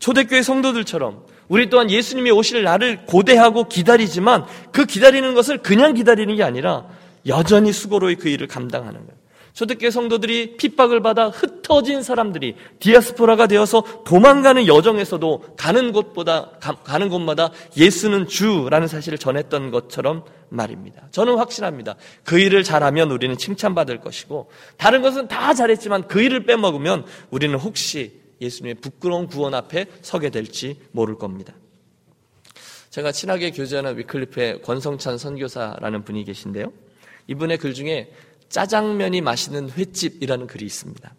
초대교회 0.00 0.43
성도들처럼 0.43 1.23
우리 1.48 1.70
또한 1.70 1.90
예수님이 1.90 2.30
오실 2.30 2.62
날을 2.62 3.06
고대하고 3.06 3.68
기다리지만 3.68 4.44
그 4.72 4.84
기다리는 4.84 5.34
것을 5.34 5.58
그냥 5.58 5.94
기다리는 5.94 6.34
게 6.36 6.42
아니라 6.42 6.86
여전히 7.26 7.72
수고로이 7.72 8.16
그 8.16 8.28
일을 8.28 8.46
감당하는 8.46 9.00
거예요. 9.00 9.26
초대교회 9.56 9.90
성도들이 9.90 10.58
핍박을 10.58 11.00
받아 11.00 11.30
흩어진 11.30 12.02
사람들이 12.02 12.56
디아스포라가 12.78 13.46
되어서 13.46 13.82
도망가는 14.04 14.66
여정에서도 14.66 15.54
가는 15.56 15.92
곳보다 15.92 16.50
가, 16.60 16.98
는 16.98 17.08
곳마다 17.08 17.50
예수는 17.74 18.28
주라는 18.28 18.86
사실을 18.86 19.16
전했던 19.16 19.70
것처럼 19.70 20.24
말입니다. 20.50 21.08
저는 21.10 21.36
확신합니다. 21.36 21.94
그 22.22 22.38
일을 22.38 22.64
잘하면 22.64 23.10
우리는 23.10 23.38
칭찬받을 23.38 24.02
것이고 24.02 24.50
다른 24.76 25.00
것은 25.00 25.26
다 25.26 25.54
잘했지만 25.54 26.06
그 26.06 26.20
일을 26.20 26.44
빼먹으면 26.44 27.06
우리는 27.30 27.58
혹시 27.58 28.20
예수님의 28.40 28.76
부끄러운 28.76 29.26
구원 29.26 29.55
앞에 29.55 29.87
서게 30.02 30.31
될지 30.31 30.81
모를 30.93 31.16
겁니다. 31.16 31.55
제가 32.90 33.12
친하게 33.12 33.50
교제하는 33.50 33.99
위클리프의 33.99 34.62
권성찬 34.62 35.19
선교사라는 35.19 36.05
분이 36.05 36.25
계신데요. 36.25 36.73
이분의 37.26 37.59
글 37.59 37.75
중에 37.75 38.12
짜장면이 38.49 39.21
맛있는 39.21 39.71
횟집이라는 39.71 40.47
글이 40.47 40.64
있습니다. 40.64 41.14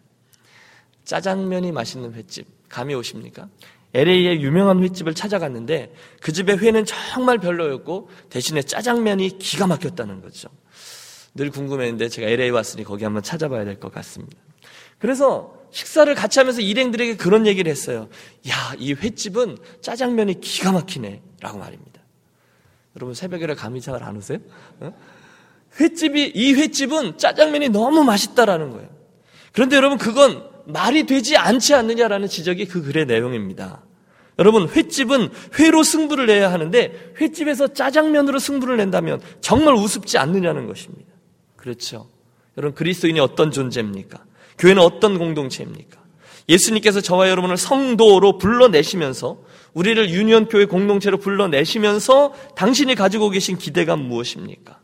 짜장면이 1.06 1.72
맛있는 1.72 2.14
횟집. 2.14 2.48
감이 2.70 2.94
오십니까? 2.96 3.48
LA의 3.94 4.42
유명한 4.42 4.84
횟집을 4.84 5.14
찾아갔는데 5.14 5.94
그 6.22 6.34
집의 6.34 6.58
회는 6.58 6.86
정말 6.86 7.38
별로였고 7.38 8.10
대신에 8.30 8.62
짜장면이 8.62 9.38
기가 9.40 9.68
막혔다는 9.68 10.22
거죠. 10.22 10.50
늘 11.36 11.52
궁금했는데 11.52 12.10
제가 12.10 12.28
LA 12.28 12.50
왔으니 12.50 12.84
거기 12.84 13.04
한번 13.04 13.24
찾아봐야 13.24 13.64
될 13.66 13.80
것 13.80 13.94
같습니다. 13.94 14.38
그래서 15.00 15.54
식사를 15.72 16.14
같이 16.16 16.40
하면서 16.40 16.62
일행들에게 16.62 17.18
그런 17.18 17.46
얘기를 17.46 17.70
했어요. 17.70 18.08
야, 18.50 18.74
이 18.78 18.94
횟집은 18.94 19.58
짜장면이 19.82 20.40
기가 20.42 20.72
막히네. 20.72 21.22
라고 21.42 21.58
말입니다. 21.58 22.02
여러분 22.96 23.14
새벽이라 23.14 23.56
감이 23.56 23.80
잘 23.82 24.02
안 24.02 24.18
오세요? 24.18 24.40
어? 24.80 24.94
횟집이 25.80 26.32
이 26.34 26.54
횟집은 26.54 27.18
짜장면이 27.18 27.70
너무 27.70 28.04
맛있다라는 28.04 28.72
거예요. 28.72 28.90
그런데 29.52 29.76
여러분 29.76 29.98
그건 29.98 30.44
말이 30.66 31.06
되지 31.06 31.38
않지 31.38 31.76
않느냐라는 31.76 32.28
지적이 32.28 32.66
그 32.66 32.82
글의 32.82 33.06
내용입니다. 33.06 33.84
여러분 34.40 34.68
횟집은 34.68 35.30
회로 35.60 35.84
승부를 35.84 36.26
내야 36.28 36.52
하는데 36.52 37.14
횟집에서 37.20 37.74
짜장면으로 37.74 38.40
승부를 38.40 38.78
낸다면 38.78 39.22
정말 39.42 39.76
우습지 39.76 40.18
않느냐는 40.18 40.68
것입니다. 40.68 41.12
그렇죠. 41.56 42.10
여러분 42.58 42.76
그리스도인이 42.76 43.20
어떤 43.20 43.52
존재입니까? 43.52 44.24
교회는 44.58 44.82
어떤 44.82 45.18
공동체입니까? 45.18 45.98
예수님께서 46.50 47.02
저와 47.02 47.30
여러분을 47.30 47.58
성도로 47.58 48.38
불러내시면서 48.38 49.40
우리를 49.74 50.10
유니온 50.10 50.48
교회 50.48 50.66
공동체로 50.66 51.18
불러내시면서 51.18 52.34
당신이 52.56 52.96
가지고 52.96 53.30
계신 53.30 53.58
기대감 53.58 54.00
무엇입니까? 54.00 54.80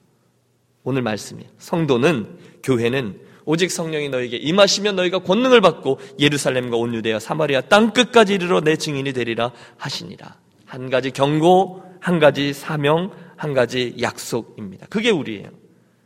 오늘 0.83 1.01
말씀이에요. 1.01 1.49
성도는 1.57 2.37
교회는 2.63 3.19
오직 3.45 3.71
성령이 3.71 4.09
너에게 4.09 4.37
임하시면 4.37 4.95
너희가 4.95 5.19
권능을 5.19 5.61
받고 5.61 5.99
예루살렘과 6.19 6.77
온 6.77 6.93
유대와 6.93 7.19
사마리아 7.19 7.61
땅 7.61 7.91
끝까지 7.91 8.35
이르러 8.35 8.61
내 8.61 8.75
증인이 8.75 9.11
되리라 9.13 9.51
하시니라. 9.77 10.37
한 10.65 10.89
가지 10.89 11.11
경고, 11.11 11.83
한 11.99 12.19
가지 12.19 12.53
사명, 12.53 13.11
한 13.35 13.53
가지 13.53 13.95
약속입니다. 14.01 14.87
그게 14.89 15.09
우리예요. 15.09 15.49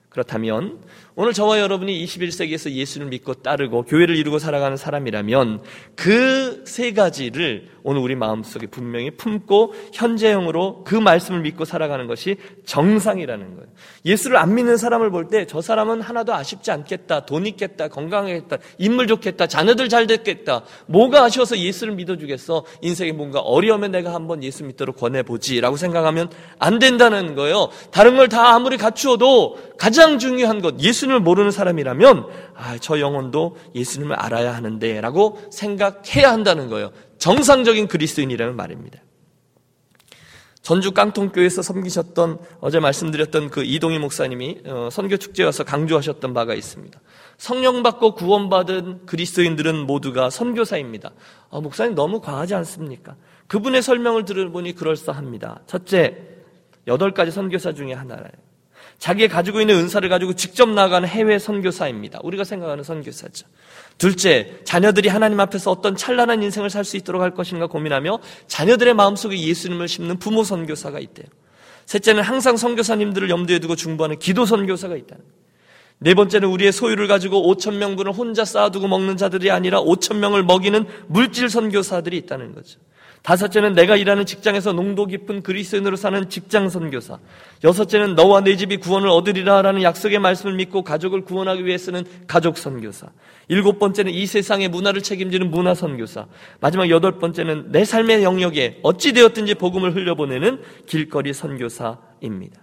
그렇다면 0.10 0.80
오늘 1.20 1.34
저와 1.34 1.60
여러분이 1.60 2.06
21세기에서 2.06 2.70
예수를 2.70 3.08
믿고 3.08 3.34
따르고 3.34 3.86
교회를 3.86 4.16
이루고 4.16 4.38
살아가는 4.38 4.78
사람이라면 4.78 5.62
그 5.96 6.64
세 6.68 6.92
가지를 6.94 7.70
오늘 7.82 8.02
우리 8.02 8.16
마음속에 8.16 8.68
분명히 8.68 9.10
품고 9.12 9.74
현재형으로 9.94 10.84
그 10.84 10.94
말씀을 10.96 11.40
믿고 11.42 11.66
살아가는 11.66 12.06
것이 12.06 12.36
정상이라는 12.66 13.56
거예요. 13.56 13.68
예수를 14.06 14.38
안 14.38 14.54
믿는 14.54 14.78
사람을 14.78 15.10
볼 15.10 15.30
때 15.30 15.46
저 15.48 15.62
사람은 15.62 16.02
하나도 16.02 16.34
아쉽지 16.36 16.70
않겠다. 16.72 17.26
돈 17.26 17.48
있겠다. 17.48 17.88
건강하겠다. 17.88 18.58
인물 18.78 19.08
좋겠다. 19.08 19.48
자녀들 19.48 19.90
잘 19.90 20.06
됐겠다. 20.06 20.64
뭐가 20.88 21.24
아쉬워서 21.24 21.58
예수를 21.58 21.96
믿어주겠어. 21.96 22.64
인생에 22.82 23.14
뭔가 23.14 23.40
어려우면 23.40 23.92
내가 23.92 24.14
한번 24.14 24.44
예수 24.44 24.64
믿도록 24.66 24.98
권해보지. 24.98 25.62
라고 25.62 25.78
생각하면 25.78 26.30
안 26.60 26.78
된다는 26.80 27.34
거예요. 27.36 27.70
다른 27.92 28.18
걸 28.18 28.28
다 28.28 28.54
아무리 28.56 28.76
갖추어도 28.78 29.58
가장 29.78 30.20
중요한 30.20 30.62
것, 30.62 30.80
예수 30.82 31.07
님을 31.08 31.20
모르는 31.22 31.52
사람이라면, 31.52 32.28
아, 32.56 32.78
저 32.80 33.00
영혼도 33.00 33.58
예수님을 33.76 34.16
알아야 34.16 34.54
하는데, 34.54 35.02
라고 35.02 35.40
생각해야 35.52 36.32
한다는 36.32 36.70
거예요. 36.70 36.92
정상적인 37.18 37.88
그리스도인이라는 37.88 38.56
말입니다. 38.56 39.00
전주 40.68 40.92
깡통교회에서 40.92 41.62
섬기셨던 41.62 42.40
어제 42.60 42.82
말씀드렸던 42.82 43.52
그 43.52 43.64
이동희 43.64 44.00
목사님이 44.00 44.64
어, 44.66 44.90
선교 44.92 45.16
축제에 45.16 45.46
와서 45.46 45.64
강조하셨던 45.64 46.34
바가 46.34 46.54
있습니다. 46.56 47.00
성령 47.38 47.84
받고 47.84 48.16
구원받은 48.16 49.06
그리스도인들은 49.06 49.88
모두가 49.88 50.30
선교사입니다. 50.30 51.12
아, 51.52 51.62
목사님 51.62 51.96
너무 51.96 52.20
과하지 52.20 52.54
않습니까? 52.56 53.16
그분의 53.48 53.82
설명을 53.82 54.26
들어보니 54.26 54.76
그럴싸합니다. 54.76 55.62
첫째, 55.68 56.18
여덟 56.86 57.14
가지 57.14 57.32
선교사 57.32 57.72
중에 57.72 57.94
하나예요. 57.94 58.28
자기가 59.00 59.34
가지고 59.34 59.62
있는 59.62 59.76
은사를 59.76 60.08
가지고 60.10 60.34
직접 60.34 60.70
나가는 60.70 61.08
해외 61.08 61.40
선교사입니다. 61.40 62.20
우리가 62.24 62.44
생각하는 62.44 62.84
선교사죠. 62.84 63.48
둘째, 63.98 64.60
자녀들이 64.64 65.10
하나님 65.10 65.40
앞에서 65.40 65.72
어떤 65.72 65.96
찬란한 65.96 66.44
인생을 66.44 66.70
살 66.70 66.84
수 66.84 66.98
있도록 66.98 67.22
할 67.22 67.34
것인가 67.34 67.68
고민하며 67.68 68.20
자녀들의 68.48 68.94
마음속에 68.94 69.40
예수님을 69.40 69.88
심는 69.88 70.20
부모 70.20 70.44
선교사가 70.44 71.00
있대요. 71.00 71.28
셋째는 71.86 72.24
항상 72.24 72.58
선교사님들을 72.58 73.30
염두에 73.30 73.60
두고 73.60 73.76
중보하는 73.76 74.20
기도 74.20 74.46
선교사가 74.46 74.96
있다는. 74.96 75.24
네 76.00 76.14
번째는 76.14 76.48
우리의 76.50 76.72
소유를 76.72 77.08
가지고 77.08 77.54
5천 77.56 77.76
명분을 77.76 78.12
혼자 78.12 78.46
쌓아두고 78.46 78.88
먹는 78.88 79.18
자들이 79.18 79.50
아니라 79.50 79.82
5천 79.82 80.18
명을 80.18 80.44
먹이는 80.44 80.86
물질 81.08 81.50
선교사들이 81.50 82.18
있다는 82.18 82.54
거죠. 82.54 82.80
다섯째는 83.28 83.74
내가 83.74 83.98
일하는 83.98 84.26
직장에서 84.26 84.72
농도 84.72 85.06
깊은 85.06 85.42
그리스인으로 85.44 85.98
사는 85.98 86.30
직장 86.30 86.70
선교사. 86.70 87.20
여섯째는 87.62 88.16
너와 88.16 88.40
내 88.40 88.56
집이 88.56 88.78
구원을 88.78 89.10
얻으리라 89.10 89.62
라는 89.64 89.82
약속의 89.82 90.20
말씀을 90.20 90.56
믿고 90.56 90.82
가족을 90.86 91.26
구원하기 91.26 91.66
위해 91.66 91.78
쓰는 91.78 92.06
가족 92.26 92.58
선교사. 92.58 93.08
일곱 93.50 93.80
번째는 93.80 94.14
이 94.14 94.26
세상의 94.26 94.70
문화를 94.70 95.02
책임지는 95.02 95.52
문화 95.52 95.74
선교사. 95.74 96.28
마지막 96.62 96.90
여덟 96.90 97.20
번째는 97.20 97.74
내 97.74 97.84
삶의 97.84 98.24
영역에 98.24 98.80
어찌 98.82 99.12
되었든지 99.12 99.56
복음을 99.56 99.94
흘려보내는 99.94 100.62
길거리 100.86 101.34
선교사입니다. 101.34 102.62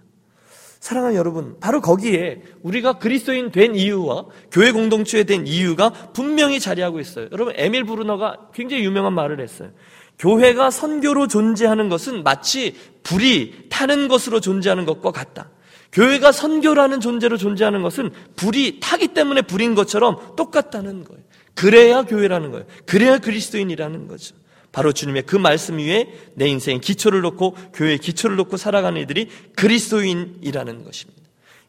사랑하는 0.81 1.17
여러분, 1.17 1.57
바로 1.61 1.83
거기에 1.83 2.43
우리가 2.63 2.95
그리스도인 2.95 3.51
된 3.51 3.75
이유와 3.75 4.27
교회 4.51 4.71
공동체에 4.71 5.25
된 5.25 5.47
이유가 5.47 5.91
분명히 5.91 6.61
자리하고 6.61 7.01
있어요. 7.01 7.29
여러분, 7.33 7.53
에밀 7.57 7.85
브루너가 7.85 8.49
굉장히 8.55 8.85
유명한 8.85 9.13
말을 9.15 9.41
했어요. 9.41 9.71
교회가 10.19 10.71
선교로 10.71 11.29
존재하는 11.29 11.89
것은 11.89 12.23
마치 12.23 12.77
불이 13.03 13.69
타는 13.69 14.09
것으로 14.09 14.41
존재하는 14.41 14.85
것과 14.85 15.11
같다. 15.11 15.51
교회가 15.93 16.33
선교라는 16.33 17.01
존재로 17.01 17.37
존재하는 17.37 17.83
것은 17.83 18.11
불이 18.37 18.81
타기 18.81 19.09
때문에 19.09 19.43
불인 19.43 19.75
것처럼 19.75 20.35
똑같다는 20.37 21.05
거예요. 21.05 21.23
그래야 21.55 22.03
교회라는 22.03 22.51
거예요. 22.51 22.67
그래야 22.85 23.19
그리스도인이라는 23.19 24.09
거죠. 24.09 24.35
바로 24.73 24.91
주님의 24.93 25.23
그 25.23 25.37
말씀 25.37 25.79
위에 25.79 26.13
내 26.35 26.49
인생의 26.49 26.81
기초를 26.81 27.21
놓고 27.21 27.57
교회의 27.75 27.99
기초를 27.99 28.35
놓고 28.37 28.57
살아가는 28.57 29.01
이들이 29.03 29.29
그리스도인이라는 29.55 30.85
것입니다. 30.85 31.23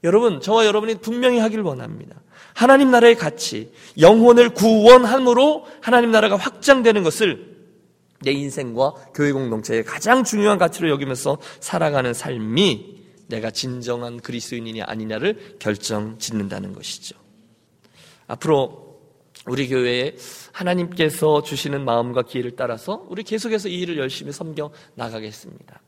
여러분, 0.04 0.42
저와 0.42 0.66
여러분이 0.66 0.96
분명히 1.02 1.38
하길 1.38 1.62
원합니다. 1.62 2.16
하나님 2.56 2.90
나라의 2.90 3.16
가치, 3.16 3.72
영혼을 4.00 4.50
구원함으로 4.50 5.68
하나님 5.82 6.12
나라가 6.12 6.36
확장되는 6.36 7.04
것을 7.04 7.54
내 8.25 8.31
인생과 8.31 8.94
교회 9.14 9.31
공동체의 9.31 9.85
가장 9.85 10.24
중요한 10.24 10.57
가치로 10.57 10.90
여기면서 10.90 11.38
살아가는 11.59 12.14
삶이 12.14 13.05
내가 13.27 13.51
진정한 13.51 14.20
그리스도인이냐 14.20 14.83
아니냐를 14.88 15.55
결정 15.59 16.18
짓는다는 16.18 16.74
것이죠. 16.74 17.16
앞으로 18.27 19.00
우리 19.48 19.70
교회에 19.70 20.16
하나님께서 20.51 21.44
주시는 21.44 21.85
마음과 21.85 22.24
기회를 22.24 22.55
따라서 22.55 23.05
우리 23.09 23.22
계속해서 23.22 23.70
이 23.70 23.79
일을 23.81 23.98
열심히 24.00 24.31
섬겨 24.31 24.72
나가겠습니다. 24.96 25.81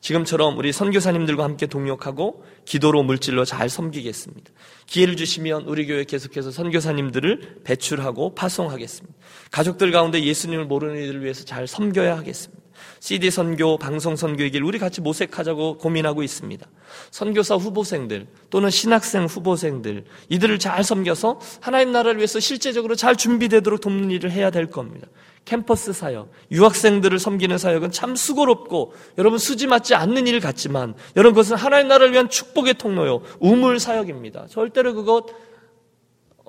지금처럼 0.00 0.56
우리 0.56 0.72
선교사님들과 0.72 1.44
함께 1.44 1.66
동역하고 1.66 2.44
기도로 2.64 3.02
물질로 3.02 3.44
잘 3.44 3.68
섬기겠습니다. 3.68 4.50
기회를 4.86 5.16
주시면 5.16 5.64
우리 5.66 5.86
교회 5.86 6.04
계속해서 6.04 6.50
선교사님들을 6.50 7.60
배출하고 7.64 8.34
파송하겠습니다. 8.34 9.16
가족들 9.50 9.92
가운데 9.92 10.22
예수님을 10.22 10.64
모르는 10.64 11.02
이들을 11.02 11.22
위해서 11.22 11.44
잘 11.44 11.66
섬겨야 11.66 12.16
하겠습니다. 12.16 12.60
CD 13.00 13.30
선교, 13.30 13.76
방송 13.76 14.16
선교의 14.16 14.50
길 14.50 14.62
우리 14.62 14.78
같이 14.78 15.02
모색하자고 15.02 15.78
고민하고 15.78 16.22
있습니다. 16.22 16.66
선교사 17.10 17.56
후보생들 17.56 18.26
또는 18.48 18.70
신학생 18.70 19.26
후보생들 19.26 20.04
이들을 20.30 20.58
잘 20.58 20.82
섬겨서 20.82 21.40
하나님 21.60 21.92
나라를 21.92 22.18
위해서 22.18 22.40
실제적으로 22.40 22.94
잘 22.94 23.16
준비되도록 23.16 23.80
돕는 23.80 24.10
일을 24.10 24.30
해야 24.30 24.50
될 24.50 24.70
겁니다. 24.70 25.08
캠퍼스 25.44 25.92
사역, 25.92 26.30
유학생들을 26.50 27.18
섬기는 27.18 27.58
사역은 27.58 27.90
참 27.90 28.14
수고롭고 28.14 28.94
여러분 29.18 29.38
수지 29.38 29.66
맞지 29.66 29.94
않는 29.94 30.26
일 30.26 30.40
같지만 30.40 30.94
여러분 31.16 31.34
그것은 31.34 31.56
하나님 31.56 31.88
나라를 31.88 32.12
위한 32.12 32.28
축복의 32.28 32.74
통로요. 32.74 33.22
우물 33.40 33.80
사역입니다. 33.80 34.46
절대로 34.48 34.94
그것 34.94 35.26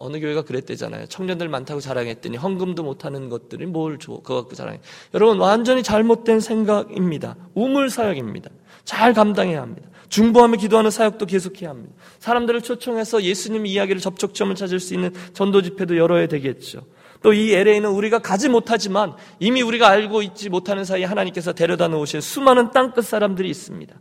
어느 0.02 0.20
교회가 0.20 0.42
그랬대잖아요. 0.42 1.06
청년들 1.06 1.48
많다고 1.48 1.80
자랑했더니 1.80 2.36
헌금도 2.36 2.84
못하는 2.84 3.30
것들이 3.30 3.68
뭘 3.68 4.00
줘, 4.00 4.14
그거 4.14 4.42
갖고 4.42 4.56
자랑해. 4.56 4.80
여러분, 5.14 5.38
완전히 5.40 5.84
잘못된 5.84 6.40
생각입니다. 6.40 7.36
우물 7.54 7.92
사역입니다. 7.92 8.50
잘 8.84 9.14
감당해야 9.14 9.62
합니다. 9.62 9.90
중보하며 10.10 10.58
기도하는 10.58 10.90
사역도 10.90 11.28
계속해야 11.28 11.70
합니다. 11.70 11.94
사람들을 12.18 12.62
초청해서 12.62 13.22
예수님 13.22 13.68
이야기를 13.68 14.02
접촉점을 14.02 14.54
찾을 14.56 14.80
수 14.80 14.96
있는 14.96 15.14
전도 15.34 15.62
집회도 15.62 15.96
열어야 15.98 16.28
되겠죠. 16.28 16.82
또 17.24 17.34
이 17.34 17.54
LA는 17.54 17.90
우리가 17.90 18.20
가지 18.20 18.50
못하지만 18.50 19.14
이미 19.40 19.62
우리가 19.62 19.88
알고 19.88 20.22
있지 20.22 20.50
못하는 20.50 20.86
사이에 20.86 21.06
하나님께서 21.06 21.54
데려다 21.54 21.88
놓으신 21.88 22.22
수많은 22.22 22.72
땅끝 22.72 23.06
사람들이 23.06 23.50
있습니다. 23.50 23.96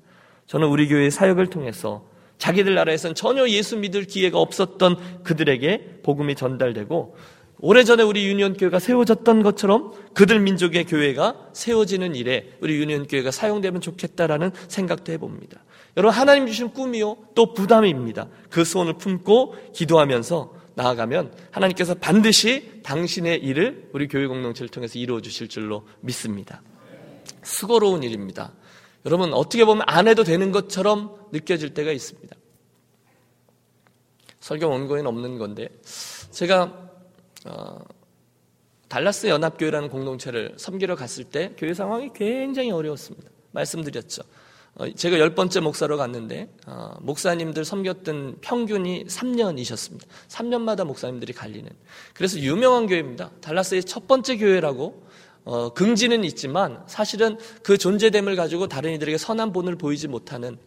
저는 0.47 0.69
우리 0.69 0.89
교회의 0.89 1.11
사역을 1.11 1.49
통해서 1.49 2.05
자기들 2.39 2.75
나라에선 2.75 3.15
전혀 3.15 3.49
예수 3.49 3.77
믿을 3.77 4.05
기회가 4.05 4.39
없었던 4.39 5.23
그들에게 5.23 6.01
복음이 6.03 6.35
전달되고 6.35 7.17
오래전에 7.63 8.03
우리 8.03 8.27
유니온 8.27 8.57
교회가 8.57 8.79
세워졌던 8.79 9.43
것처럼 9.43 9.93
그들 10.15 10.41
민족의 10.41 10.87
교회가 10.87 11.51
세워지는 11.53 12.15
일에 12.15 12.55
우리 12.61 12.77
유니온 12.77 13.07
교회가 13.07 13.31
사용되면 13.31 13.83
좋겠다라는 13.83 14.51
생각도 14.69 15.13
해봅니다. 15.13 15.63
여러분 15.97 16.19
하나님 16.19 16.47
주신 16.47 16.71
꿈이요 16.71 17.19
또 17.35 17.53
부담입니다. 17.53 18.29
그 18.49 18.65
소원을 18.65 18.95
품고 18.95 19.55
기도하면서 19.75 20.60
나아가면 20.81 21.33
하나님께서 21.51 21.95
반드시 21.95 22.81
당신의 22.83 23.43
일을 23.43 23.91
우리 23.93 24.09
교회 24.09 24.27
공동체를 24.27 24.69
통해서 24.69 24.99
이루어 24.99 25.21
주실 25.21 25.49
줄로 25.49 25.87
믿습니다. 26.01 26.63
수고로운 27.43 28.03
일입니다. 28.03 28.53
여러분 29.07 29.33
어떻게 29.33 29.65
보면 29.65 29.85
안 29.87 30.09
해도 30.09 30.25
되는 30.25 30.53
것처럼 30.53 31.17
느껴질 31.33 31.75
때가 31.75 31.93
있습니다. 31.93 32.37
설교 34.41 34.69
원고에는 34.69 35.07
없는 35.07 35.39
건데 35.39 35.69
제가 36.31 36.91
어, 37.47 37.79
달라스 38.89 39.29
연합교회라는 39.29 39.89
공동체를 39.89 40.55
섬기러 40.57 40.97
갔을 40.97 41.25
때 41.25 41.55
교회 41.57 41.75
상황이 41.75 42.11
굉장히 42.15 42.71
어려웠습니다. 42.71 43.31
말씀드렸죠. 43.53 44.23
어, 44.75 44.89
제가 44.89 45.19
열 45.19 45.35
번째 45.35 45.61
목사로 45.61 45.97
갔는데 45.97 46.49
어, 46.67 46.95
목사님들 47.01 47.65
섬겼던 47.65 48.39
평균이 48.41 49.05
3년이셨습니다. 49.07 50.05
3년마다 50.29 50.85
목사님들이 50.85 51.33
갈리는. 51.33 51.71
그래서 52.15 52.39
유명한 52.39 52.87
교회입니다. 52.87 53.31
달라스의 53.41 53.85
첫 53.85 54.07
번째 54.07 54.37
교회라고 54.37 55.07
어, 55.45 55.73
긍지는 55.73 56.25
있지만 56.25 56.83
사실은 56.87 57.39
그 57.63 57.79
존재됨을 57.79 58.37
가지고 58.37 58.69
다른 58.69 58.93
이들에게 58.93 59.19
선한 59.19 59.53
본을 59.53 59.77
보이지 59.77 60.09
못하는 60.09 60.59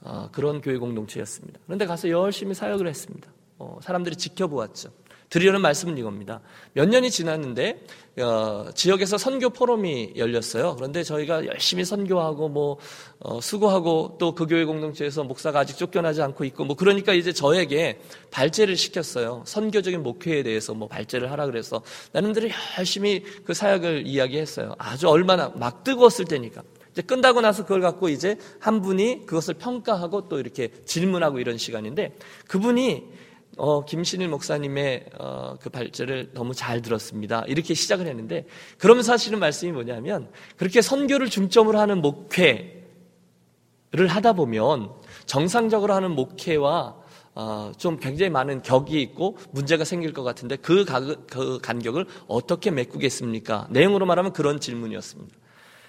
어, 0.00 0.28
그런 0.32 0.60
교회 0.60 0.76
공동체였습니다. 0.78 1.58
그런데 1.66 1.86
가서 1.86 2.08
열심히 2.08 2.54
사역을 2.54 2.86
했습니다. 2.86 3.30
어, 3.58 3.78
사람들이 3.82 4.16
지켜보았죠. 4.16 4.90
드리려는 5.30 5.60
말씀은 5.60 5.98
이겁니다. 5.98 6.40
몇 6.72 6.88
년이 6.88 7.10
지났는데 7.10 7.84
어, 8.20 8.66
지역에서 8.74 9.18
선교 9.18 9.50
포럼이 9.50 10.14
열렸어요. 10.16 10.74
그런데 10.76 11.02
저희가 11.02 11.46
열심히 11.46 11.84
선교하고 11.84 12.48
뭐 12.48 12.78
어, 13.20 13.40
수고하고 13.40 14.16
또 14.18 14.34
그 14.38 14.46
교회 14.46 14.64
공동체에서 14.64 15.24
목사가 15.24 15.60
아직 15.60 15.76
쫓겨나지 15.76 16.22
않고 16.22 16.44
있고 16.44 16.64
뭐 16.64 16.76
그러니까 16.76 17.12
이제 17.12 17.32
저에게 17.32 17.98
발제를 18.30 18.76
시켰어요. 18.76 19.42
선교적인 19.46 20.02
목회에 20.02 20.44
대해서 20.44 20.74
뭐 20.74 20.86
발제를 20.86 21.30
하라 21.32 21.46
그래서 21.46 21.82
나름대로 22.12 22.48
열심히 22.78 23.24
그 23.44 23.52
사역을 23.52 24.06
이야기했어요. 24.06 24.76
아주 24.78 25.08
얼마나 25.08 25.48
막 25.56 25.82
뜨거웠을 25.82 26.24
때니까. 26.26 26.62
이제 26.92 27.02
끝나고 27.02 27.40
나서 27.40 27.62
그걸 27.62 27.80
갖고 27.80 28.08
이제 28.08 28.36
한 28.60 28.80
분이 28.80 29.26
그것을 29.26 29.54
평가하고 29.54 30.28
또 30.28 30.38
이렇게 30.38 30.70
질문하고 30.84 31.38
이런 31.38 31.58
시간인데 31.58 32.16
그분이 32.46 33.04
어, 33.58 33.84
김신일 33.84 34.28
목사님의 34.28 35.06
어, 35.18 35.56
그 35.60 35.68
발제를 35.68 36.30
너무 36.32 36.54
잘 36.54 36.80
들었습니다. 36.80 37.44
이렇게 37.48 37.74
시작을 37.74 38.06
했는데 38.06 38.46
그러면서 38.78 39.12
하시는 39.12 39.38
말씀이 39.38 39.72
뭐냐면 39.72 40.30
그렇게 40.56 40.80
선교를 40.80 41.28
중점으로 41.28 41.78
하는 41.78 42.00
목회를 42.00 42.78
하다 44.08 44.34
보면 44.34 44.92
정상적으로 45.26 45.92
하는 45.92 46.12
목회와 46.12 46.96
어, 47.34 47.72
좀 47.76 47.98
굉장히 47.98 48.30
많은 48.30 48.62
격이 48.62 49.00
있고 49.02 49.36
문제가 49.50 49.84
생길 49.84 50.12
것 50.12 50.22
같은데 50.22 50.56
그, 50.56 50.84
가, 50.84 51.00
그 51.00 51.58
간격을 51.60 52.06
어떻게 52.26 52.70
메꾸겠습니까? 52.70 53.68
내용으로 53.70 54.06
말하면 54.06 54.32
그런 54.32 54.60
질문이었습니다. 54.60 55.36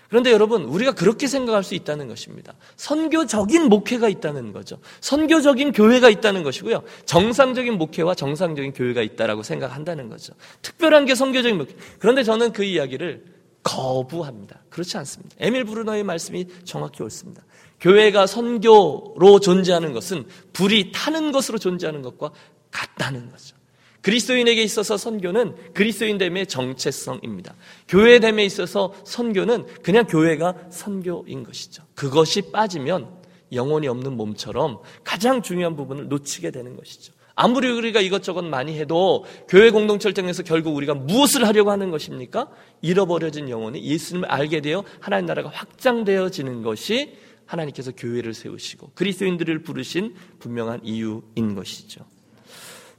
그런데 0.09 0.31
여러분, 0.31 0.63
우리가 0.63 0.93
그렇게 0.93 1.27
생각할 1.27 1.63
수 1.63 1.75
있다는 1.75 2.07
것입니다. 2.07 2.55
선교적인 2.77 3.69
목회가 3.69 4.09
있다는 4.09 4.51
거죠. 4.51 4.79
선교적인 5.01 5.71
교회가 5.71 6.09
있다는 6.09 6.41
것이고요. 6.41 6.81
정상적인 7.05 7.77
목회와 7.77 8.15
정상적인 8.15 8.73
교회가 8.73 9.03
있다라고 9.03 9.43
생각한다는 9.43 10.09
거죠. 10.09 10.33
특별한 10.63 11.05
게 11.05 11.13
선교적인 11.13 11.59
목회. 11.59 11.75
그런데 11.99 12.23
저는 12.23 12.53
그 12.53 12.63
이야기를 12.63 13.23
거부합니다. 13.61 14.63
그렇지 14.69 14.97
않습니다. 14.97 15.35
에밀 15.39 15.63
브루너의 15.63 16.03
말씀이 16.03 16.47
정확히 16.63 17.03
옳습니다. 17.03 17.43
교회가 17.79 18.25
선교로 18.25 19.39
존재하는 19.41 19.93
것은 19.93 20.25
불이 20.53 20.91
타는 20.91 21.31
것으로 21.31 21.59
존재하는 21.59 22.01
것과 22.01 22.31
같다는 22.71 23.29
거죠. 23.29 23.58
그리스도인에게 24.01 24.63
있어서 24.63 24.97
선교는 24.97 25.73
그리스도인됨의 25.73 26.47
정체성입니다. 26.47 27.55
교회됨에 27.87 28.43
있어서 28.45 28.93
선교는 29.03 29.65
그냥 29.83 30.05
교회가 30.05 30.55
선교인 30.69 31.43
것이죠. 31.43 31.83
그것이 31.95 32.51
빠지면 32.51 33.19
영혼이 33.51 33.87
없는 33.87 34.13
몸처럼 34.15 34.79
가장 35.03 35.41
중요한 35.41 35.75
부분을 35.75 36.07
놓치게 36.07 36.51
되는 36.51 36.75
것이죠. 36.75 37.13
아무리 37.35 37.69
우리가 37.69 38.01
이것저것 38.01 38.41
많이 38.43 38.77
해도 38.77 39.23
교회 39.47 39.71
공동체를 39.71 40.13
통해서 40.13 40.43
결국 40.43 40.75
우리가 40.75 40.93
무엇을 40.93 41.47
하려고 41.47 41.71
하는 41.71 41.89
것입니까? 41.89 42.49
잃어버려진 42.81 43.49
영혼이 43.49 43.81
예수님을 43.81 44.29
알게 44.29 44.59
되어 44.59 44.83
하나님 44.99 45.25
나라가 45.27 45.49
확장되어지는 45.49 46.63
것이 46.63 47.15
하나님께서 47.45 47.93
교회를 47.93 48.33
세우시고 48.33 48.91
그리스도인들을 48.93 49.63
부르신 49.63 50.15
분명한 50.39 50.81
이유인 50.83 51.55
것이죠. 51.55 52.05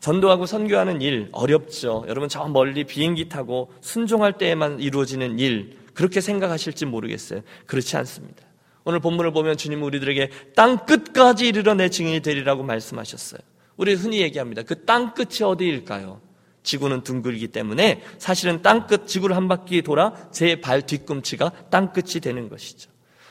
전도하고 0.00 0.46
선교하는 0.46 1.02
일 1.02 1.28
어렵죠. 1.32 2.04
여러분 2.08 2.28
저 2.28 2.44
멀리 2.48 2.84
비행기 2.84 3.28
타고 3.28 3.70
순종할 3.80 4.38
때에만 4.38 4.80
이루어지는 4.80 5.38
일 5.38 5.78
그렇게 5.94 6.20
생각하실지 6.20 6.86
모르겠어요. 6.86 7.42
그렇지 7.66 7.96
않습니다. 7.98 8.42
오늘 8.84 8.98
본문을 9.00 9.32
보면 9.32 9.56
주님 9.58 9.82
우리들에게 9.82 10.30
땅 10.56 10.86
끝까지 10.86 11.48
이르러 11.48 11.74
내 11.74 11.90
증인이 11.90 12.20
되리라고 12.20 12.62
말씀하셨어요. 12.62 13.40
우리 13.76 13.94
흔히 13.94 14.20
얘기합니다. 14.22 14.62
그 14.62 14.84
땅 14.86 15.14
끝이 15.14 15.42
어디일까요? 15.42 16.20
지구는 16.62 17.02
둥글기 17.02 17.48
때문에 17.48 18.02
사실은 18.18 18.60
땅 18.60 18.86
끝, 18.86 19.06
지구를 19.06 19.34
한 19.36 19.48
바퀴 19.48 19.80
돌아 19.82 20.12
제 20.30 20.60
발 20.60 20.82
뒤꿈치가 20.82 21.50
땅 21.70 21.92
끝이 21.92 22.20
되는 22.20 22.48
것이죠. 22.48 22.90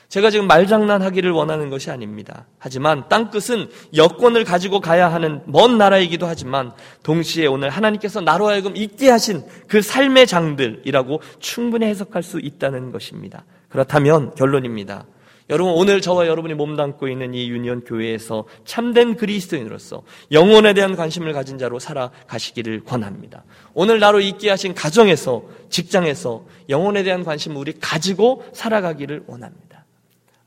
제가 0.09 0.31
지금 0.31 0.47
말장난하기를 0.47 1.29
원하는 1.29 1.69
것이 1.69 1.91
아닙니다. 1.91 2.47
하지만 2.57 3.07
땅끝은 3.09 3.69
여권을 3.95 4.43
가지고 4.43 4.79
가야 4.79 5.13
하는 5.13 5.41
먼 5.45 5.77
나라이기도 5.77 6.25
하지만 6.25 6.71
동시에 7.03 7.45
오늘 7.45 7.69
하나님께서 7.69 8.19
나로 8.19 8.47
하여금 8.47 8.75
있게 8.75 9.09
하신 9.09 9.43
그 9.67 9.83
삶의 9.83 10.25
장들이라고 10.25 11.21
충분히 11.37 11.85
해석할 11.85 12.23
수 12.23 12.39
있다는 12.39 12.91
것입니다. 12.91 13.45
그렇다면 13.69 14.33
결론입니다. 14.33 15.05
여러분 15.51 15.73
오늘 15.73 16.01
저와 16.01 16.27
여러분이 16.27 16.55
몸담고 16.55 17.07
있는 17.07 17.35
이 17.35 17.49
유니온 17.49 17.83
교회에서 17.83 18.45
참된 18.65 19.15
그리스도인으로서 19.15 20.01
영혼에 20.31 20.73
대한 20.73 20.95
관심을 20.95 21.33
가진 21.33 21.59
자로 21.59 21.77
살아가시기를 21.77 22.83
권합니다. 22.83 23.43
오늘 23.75 23.99
나로 23.99 24.19
있게 24.21 24.49
하신 24.49 24.73
가정에서 24.73 25.43
직장에서 25.69 26.45
영혼에 26.69 27.03
대한 27.03 27.23
관심을 27.23 27.57
우리 27.57 27.73
가지고 27.73 28.43
살아가기를 28.53 29.23
원합니다. 29.27 29.68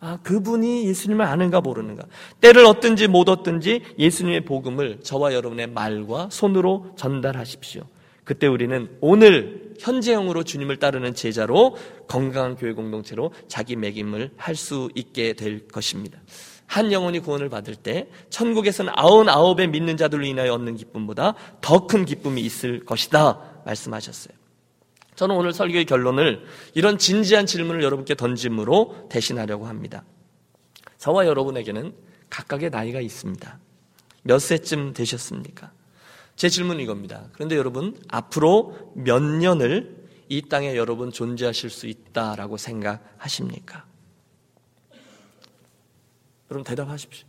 아, 0.05 0.19
그분이 0.25 0.85
예수님을 0.89 1.25
아는가 1.25 1.61
모르는가. 1.61 2.03
때를 2.41 2.65
얻든지 2.67 3.07
못 3.07 3.29
얻든지 3.29 3.83
예수님의 4.01 4.45
복음을 4.45 4.99
저와 5.01 5.33
여러분의 5.33 5.69
말과 5.69 6.29
손으로 6.29 6.93
전달하십시오. 6.97 7.85
그때 8.25 8.49
우리는 8.49 8.89
오늘 9.01 9.75
현재형으로 9.79 10.43
주님을 10.43 10.79
따르는 10.79 11.15
제자로 11.15 11.77
건강한 12.09 12.57
교회 12.57 12.73
공동체로 12.73 13.33
자기 13.47 13.77
매김을 13.77 14.33
할 14.37 14.57
수 14.57 14.91
있게 14.97 15.35
될 15.35 15.69
것입니다. 15.69 16.19
한 16.67 16.91
영혼이 16.91 17.21
구원을 17.21 17.49
받을 17.49 17.77
때 17.77 18.09
천국에서는 18.31 18.93
아흔아홉의 18.97 19.69
믿는 19.69 19.97
자들로 19.97 20.25
인하여 20.25 20.55
얻는 20.55 20.77
기쁨보다 20.77 21.35
더 21.61 21.87
큰 21.87 22.05
기쁨이 22.05 22.41
있을 22.41 22.85
것이다 22.85 23.39
말씀하셨어요. 23.67 24.42
저는 25.23 25.37
오늘 25.37 25.53
설교의 25.53 25.85
결론을 25.85 26.45
이런 26.75 26.99
진지한 26.99 27.47
질문을 27.47 27.85
여러분께 27.85 28.17
던짐으로 28.17 29.07
대신하려고 29.09 29.67
합니다. 29.67 30.03
저와 30.99 31.27
여러분에게는 31.27 31.95
각각의 32.29 32.71
나이가 32.71 33.01
있습니다. 33.01 33.61
몇 34.25 34.41
세쯤 34.41 34.95
되셨습니까? 34.95 35.71
제 36.35 36.49
질문은 36.49 36.83
이겁니다. 36.83 37.29
그런데 37.35 37.57
여러분, 37.57 37.97
앞으로 38.09 38.93
몇 38.97 39.23
년을 39.23 40.09
이 40.29 40.43
땅에 40.49 40.75
여러분 40.75 41.13
존재하실 41.13 41.71
수 41.71 41.87
있다라고 41.87 42.57
생각하십니까? 42.57 43.85
여러분 46.51 46.65
대답하십시오. 46.65 47.29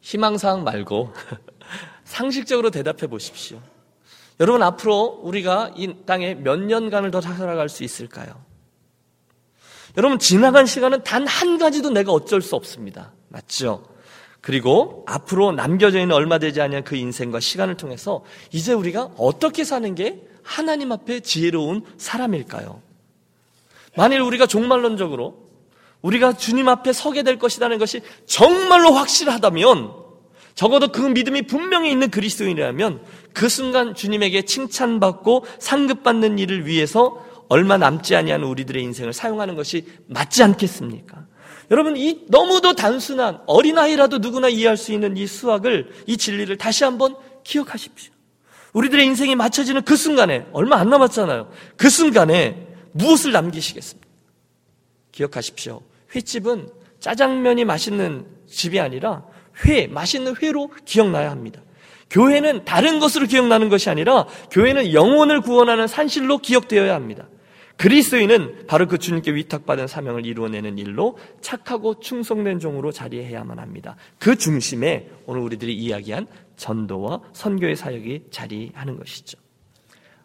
희망사항 0.00 0.64
말고 0.64 1.12
상식적으로 2.04 2.70
대답해 2.70 3.06
보십시오. 3.08 3.60
여러분 4.40 4.62
앞으로 4.62 5.20
우리가 5.22 5.72
이 5.76 5.94
땅에 6.06 6.34
몇 6.34 6.58
년간을 6.60 7.10
더 7.10 7.20
살아갈 7.20 7.68
수 7.68 7.82
있을까요? 7.84 8.28
여러분 9.96 10.18
지나간 10.18 10.66
시간은 10.66 11.02
단 11.02 11.26
한 11.26 11.58
가지도 11.58 11.90
내가 11.90 12.12
어쩔 12.12 12.40
수 12.40 12.54
없습니다. 12.54 13.12
맞죠? 13.28 13.84
그리고 14.40 15.04
앞으로 15.08 15.52
남겨져 15.52 15.98
있는 15.98 16.14
얼마 16.14 16.38
되지 16.38 16.60
않은 16.60 16.84
그 16.84 16.94
인생과 16.94 17.40
시간을 17.40 17.76
통해서 17.76 18.24
이제 18.52 18.72
우리가 18.72 19.10
어떻게 19.16 19.64
사는 19.64 19.92
게 19.94 20.22
하나님 20.44 20.92
앞에 20.92 21.20
지혜로운 21.20 21.82
사람일까요? 21.98 22.80
만일 23.96 24.20
우리가 24.20 24.46
종말론적으로 24.46 25.48
우리가 26.02 26.34
주님 26.34 26.68
앞에 26.68 26.92
서게 26.92 27.24
될 27.24 27.38
것이라는 27.38 27.76
것이 27.78 28.00
정말로 28.26 28.92
확실하다면 28.92 29.97
적어도 30.58 30.88
그 30.88 31.00
믿음이 31.02 31.42
분명히 31.42 31.92
있는 31.92 32.10
그리스도인이라면 32.10 33.00
그 33.32 33.48
순간 33.48 33.94
주님에게 33.94 34.42
칭찬받고 34.42 35.46
상급받는 35.60 36.40
일을 36.40 36.66
위해서 36.66 37.24
얼마 37.48 37.76
남지 37.76 38.16
아니한 38.16 38.42
우리들의 38.42 38.82
인생을 38.82 39.12
사용하는 39.12 39.54
것이 39.54 39.86
맞지 40.08 40.42
않겠습니까? 40.42 41.26
여러분 41.70 41.96
이 41.96 42.24
너무도 42.26 42.74
단순한 42.74 43.38
어린아이라도 43.46 44.18
누구나 44.18 44.48
이해할 44.48 44.76
수 44.76 44.92
있는 44.92 45.16
이 45.16 45.28
수학을 45.28 45.92
이 46.08 46.16
진리를 46.16 46.58
다시 46.58 46.82
한번 46.82 47.14
기억하십시오. 47.44 48.12
우리들의 48.72 49.06
인생이 49.06 49.36
맞춰지는 49.36 49.82
그 49.82 49.94
순간에 49.94 50.44
얼마 50.52 50.74
안 50.78 50.90
남았잖아요. 50.90 51.52
그 51.76 51.88
순간에 51.88 52.66
무엇을 52.90 53.30
남기시겠습니까? 53.30 54.08
기억하십시오. 55.12 55.82
횟집은 56.16 56.68
짜장면이 56.98 57.64
맛있는 57.64 58.26
집이 58.48 58.80
아니라 58.80 59.22
회, 59.66 59.86
맛있는 59.86 60.34
회로 60.42 60.70
기억나야 60.84 61.30
합니다. 61.30 61.60
교회는 62.10 62.64
다른 62.64 63.00
것으로 63.00 63.26
기억나는 63.26 63.68
것이 63.68 63.90
아니라 63.90 64.26
교회는 64.50 64.92
영혼을 64.92 65.40
구원하는 65.40 65.86
산실로 65.86 66.38
기억되어야 66.38 66.94
합니다. 66.94 67.28
그리스도인은 67.76 68.66
바로 68.66 68.88
그 68.88 68.98
주님께 68.98 69.34
위탁받은 69.34 69.86
사명을 69.86 70.26
이루어내는 70.26 70.78
일로 70.78 71.16
착하고 71.40 72.00
충성된 72.00 72.58
종으로 72.58 72.90
자리해야만 72.90 73.60
합니다. 73.60 73.96
그 74.18 74.36
중심에 74.36 75.08
오늘 75.26 75.42
우리들이 75.42 75.74
이야기한 75.76 76.26
전도와 76.56 77.20
선교의 77.32 77.76
사역이 77.76 78.24
자리하는 78.32 78.98
것이죠. 78.98 79.38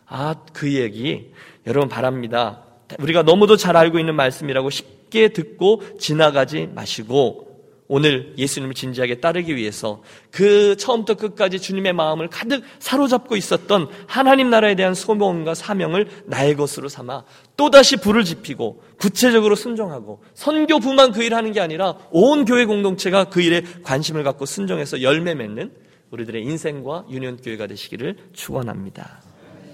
아, 0.07 0.35
그 0.51 0.73
얘기 0.73 1.31
여러분 1.67 1.89
바랍니다. 1.89 2.63
우리가 2.99 3.21
너무도 3.21 3.55
잘 3.55 3.77
알고 3.77 3.99
있는 3.99 4.15
말씀이라고 4.15 4.71
쉽게 4.71 5.29
듣고 5.29 5.83
지나가지 5.99 6.67
마시고 6.73 7.52
오늘 7.93 8.33
예수님을 8.39 8.73
진지하게 8.73 9.19
따르기 9.19 9.55
위해서 9.55 10.01
그 10.31 10.75
처음부터 10.77 11.13
끝까지 11.13 11.59
주님의 11.59 11.93
마음을 11.93 12.27
가득 12.27 12.63
사로잡고 12.79 13.35
있었던 13.35 13.87
하나님 14.07 14.49
나라에 14.49 14.73
대한 14.73 14.95
소명과 14.95 15.53
사명을 15.53 16.07
나의 16.25 16.55
것으로 16.55 16.89
삼아 16.89 17.23
또다시 17.55 17.97
불을 17.97 18.23
지피고 18.23 18.81
구체적으로 18.97 19.53
순종하고 19.53 20.23
선교부만 20.33 21.11
그 21.11 21.21
일을 21.21 21.37
하는 21.37 21.51
게 21.51 21.59
아니라 21.59 21.95
온 22.09 22.45
교회 22.45 22.65
공동체가 22.65 23.25
그 23.25 23.41
일에 23.41 23.61
관심을 23.83 24.23
갖고 24.23 24.47
순종해서 24.47 25.03
열매 25.03 25.35
맺는 25.35 25.71
우리들의 26.09 26.41
인생과 26.41 27.05
유년교회가 27.11 27.67
되시기를 27.67 28.17
축원합니다. 28.33 29.21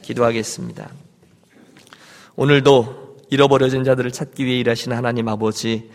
기도하겠습니다. 0.01 0.89
오늘도 2.36 3.15
잃어버려진 3.29 3.86
자들을 3.86 4.12
찾기 4.12 4.45
위해 4.45 4.60
일하시는 4.60 4.97
하나님 4.97 5.29
아버지 5.29 5.89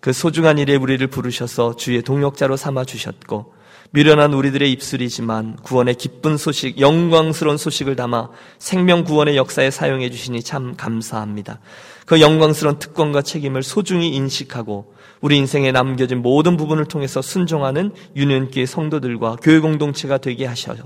그 0.00 0.12
소중한 0.12 0.58
일에 0.58 0.76
우리를 0.76 1.04
부르셔서 1.06 1.76
주의 1.76 2.00
동역자로 2.02 2.56
삼아 2.56 2.84
주셨고 2.84 3.54
미련한 3.90 4.34
우리들의 4.34 4.70
입술이지만 4.72 5.56
구원의 5.62 5.94
기쁜 5.94 6.36
소식, 6.36 6.80
영광스러운 6.80 7.56
소식을 7.56 7.96
담아 7.96 8.30
생명 8.58 9.04
구원의 9.04 9.36
역사에 9.36 9.70
사용해 9.70 10.10
주시니 10.10 10.42
참 10.42 10.76
감사합니다. 10.76 11.60
그 12.04 12.20
영광스러운 12.20 12.78
특권과 12.78 13.22
책임을 13.22 13.62
소중히 13.62 14.14
인식하고 14.14 14.94
우리 15.20 15.36
인생에 15.38 15.72
남겨진 15.72 16.20
모든 16.20 16.56
부분을 16.56 16.86
통해서 16.86 17.22
순종하는 17.22 17.92
유년기의 18.14 18.66
성도들과 18.66 19.36
교회 19.42 19.60
공동체가 19.60 20.18
되게 20.18 20.46
하셔요. 20.46 20.78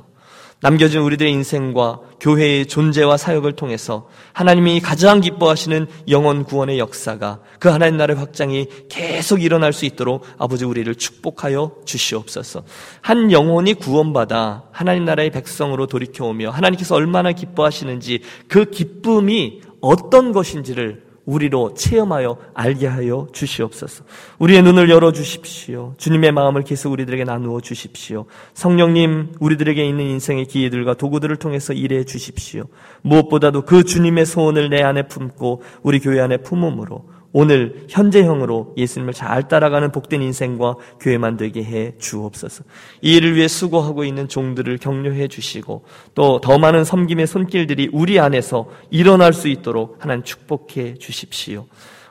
남겨진 0.62 1.00
우리들의 1.00 1.32
인생과 1.32 2.00
교회의 2.20 2.66
존재와 2.66 3.16
사역을 3.16 3.52
통해서 3.52 4.08
하나님이 4.34 4.80
가장 4.80 5.20
기뻐하시는 5.20 5.86
영원 6.08 6.44
구원의 6.44 6.78
역사가 6.78 7.40
그 7.58 7.70
하나님 7.70 7.96
나라의 7.96 8.18
확장이 8.18 8.66
계속 8.90 9.42
일어날 9.42 9.72
수 9.72 9.86
있도록 9.86 10.26
아버지 10.36 10.66
우리를 10.66 10.94
축복하여 10.94 11.76
주시옵소서. 11.86 12.62
한 13.00 13.32
영혼이 13.32 13.74
구원받아 13.74 14.64
하나님 14.70 15.06
나라의 15.06 15.30
백성으로 15.30 15.86
돌이켜오며 15.86 16.50
하나님께서 16.50 16.94
얼마나 16.94 17.32
기뻐하시는지 17.32 18.20
그 18.48 18.66
기쁨이 18.66 19.62
어떤 19.80 20.32
것인지를 20.32 21.09
우리로 21.30 21.74
체험하여 21.74 22.36
알게 22.54 22.88
하여 22.88 23.28
주시옵소서. 23.32 24.04
우리의 24.38 24.62
눈을 24.62 24.90
열어 24.90 25.12
주십시오. 25.12 25.94
주님의 25.96 26.32
마음을 26.32 26.64
계속 26.64 26.90
우리들에게 26.92 27.24
나누어 27.24 27.60
주십시오. 27.60 28.26
성령님, 28.54 29.34
우리들에게 29.38 29.86
있는 29.86 30.06
인생의 30.06 30.46
기회들과 30.46 30.94
도구들을 30.94 31.36
통해서 31.36 31.72
일해 31.72 32.04
주십시오. 32.04 32.64
무엇보다도 33.02 33.62
그 33.62 33.84
주님의 33.84 34.26
소원을 34.26 34.70
내 34.70 34.82
안에 34.82 35.06
품고 35.06 35.62
우리 35.82 36.00
교회 36.00 36.20
안에 36.20 36.38
품음으로 36.38 37.04
오늘 37.32 37.86
현재형으로 37.88 38.74
예수님을 38.76 39.12
잘 39.14 39.46
따라가는 39.46 39.92
복된 39.92 40.20
인생과 40.20 40.74
교회만 40.98 41.36
되게 41.36 41.62
해 41.62 41.92
주옵소서. 41.98 42.64
이 43.02 43.16
일을 43.16 43.36
위해 43.36 43.46
수고하고 43.46 44.04
있는 44.04 44.26
종들을 44.26 44.78
격려해 44.78 45.28
주시고 45.28 45.84
또 46.14 46.40
더 46.40 46.58
많은 46.58 46.84
섬김의 46.84 47.26
손길들이 47.26 47.90
우리 47.92 48.18
안에서 48.18 48.68
일어날 48.90 49.32
수 49.32 49.48
있도록 49.48 49.96
하나님 50.00 50.24
축복해 50.24 50.94
주십시오. 50.94 51.66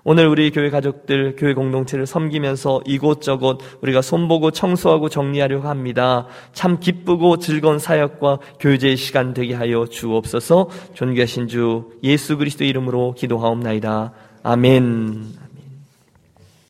오늘 0.05 0.27
우리 0.27 0.49
교회 0.51 0.69
가족들, 0.69 1.35
교회 1.37 1.53
공동체를 1.53 2.05
섬기면서 2.05 2.81
이곳저곳 2.85 3.59
우리가 3.81 4.01
손보고 4.01 4.51
청소하고 4.51 5.09
정리하려고 5.09 5.67
합니다. 5.67 6.25
참 6.53 6.79
기쁘고 6.79 7.37
즐거운 7.37 7.79
사역과 7.79 8.39
교제의 8.59 8.95
시간 8.95 9.33
되게 9.33 9.53
하여 9.53 9.85
주옵소서 9.85 10.69
존귀하신 10.93 11.47
주 11.47 11.91
예수 12.03 12.37
그리스도 12.37 12.63
이름으로 12.63 13.13
기도하옵나이다. 13.17 14.13
아멘. 14.43 15.48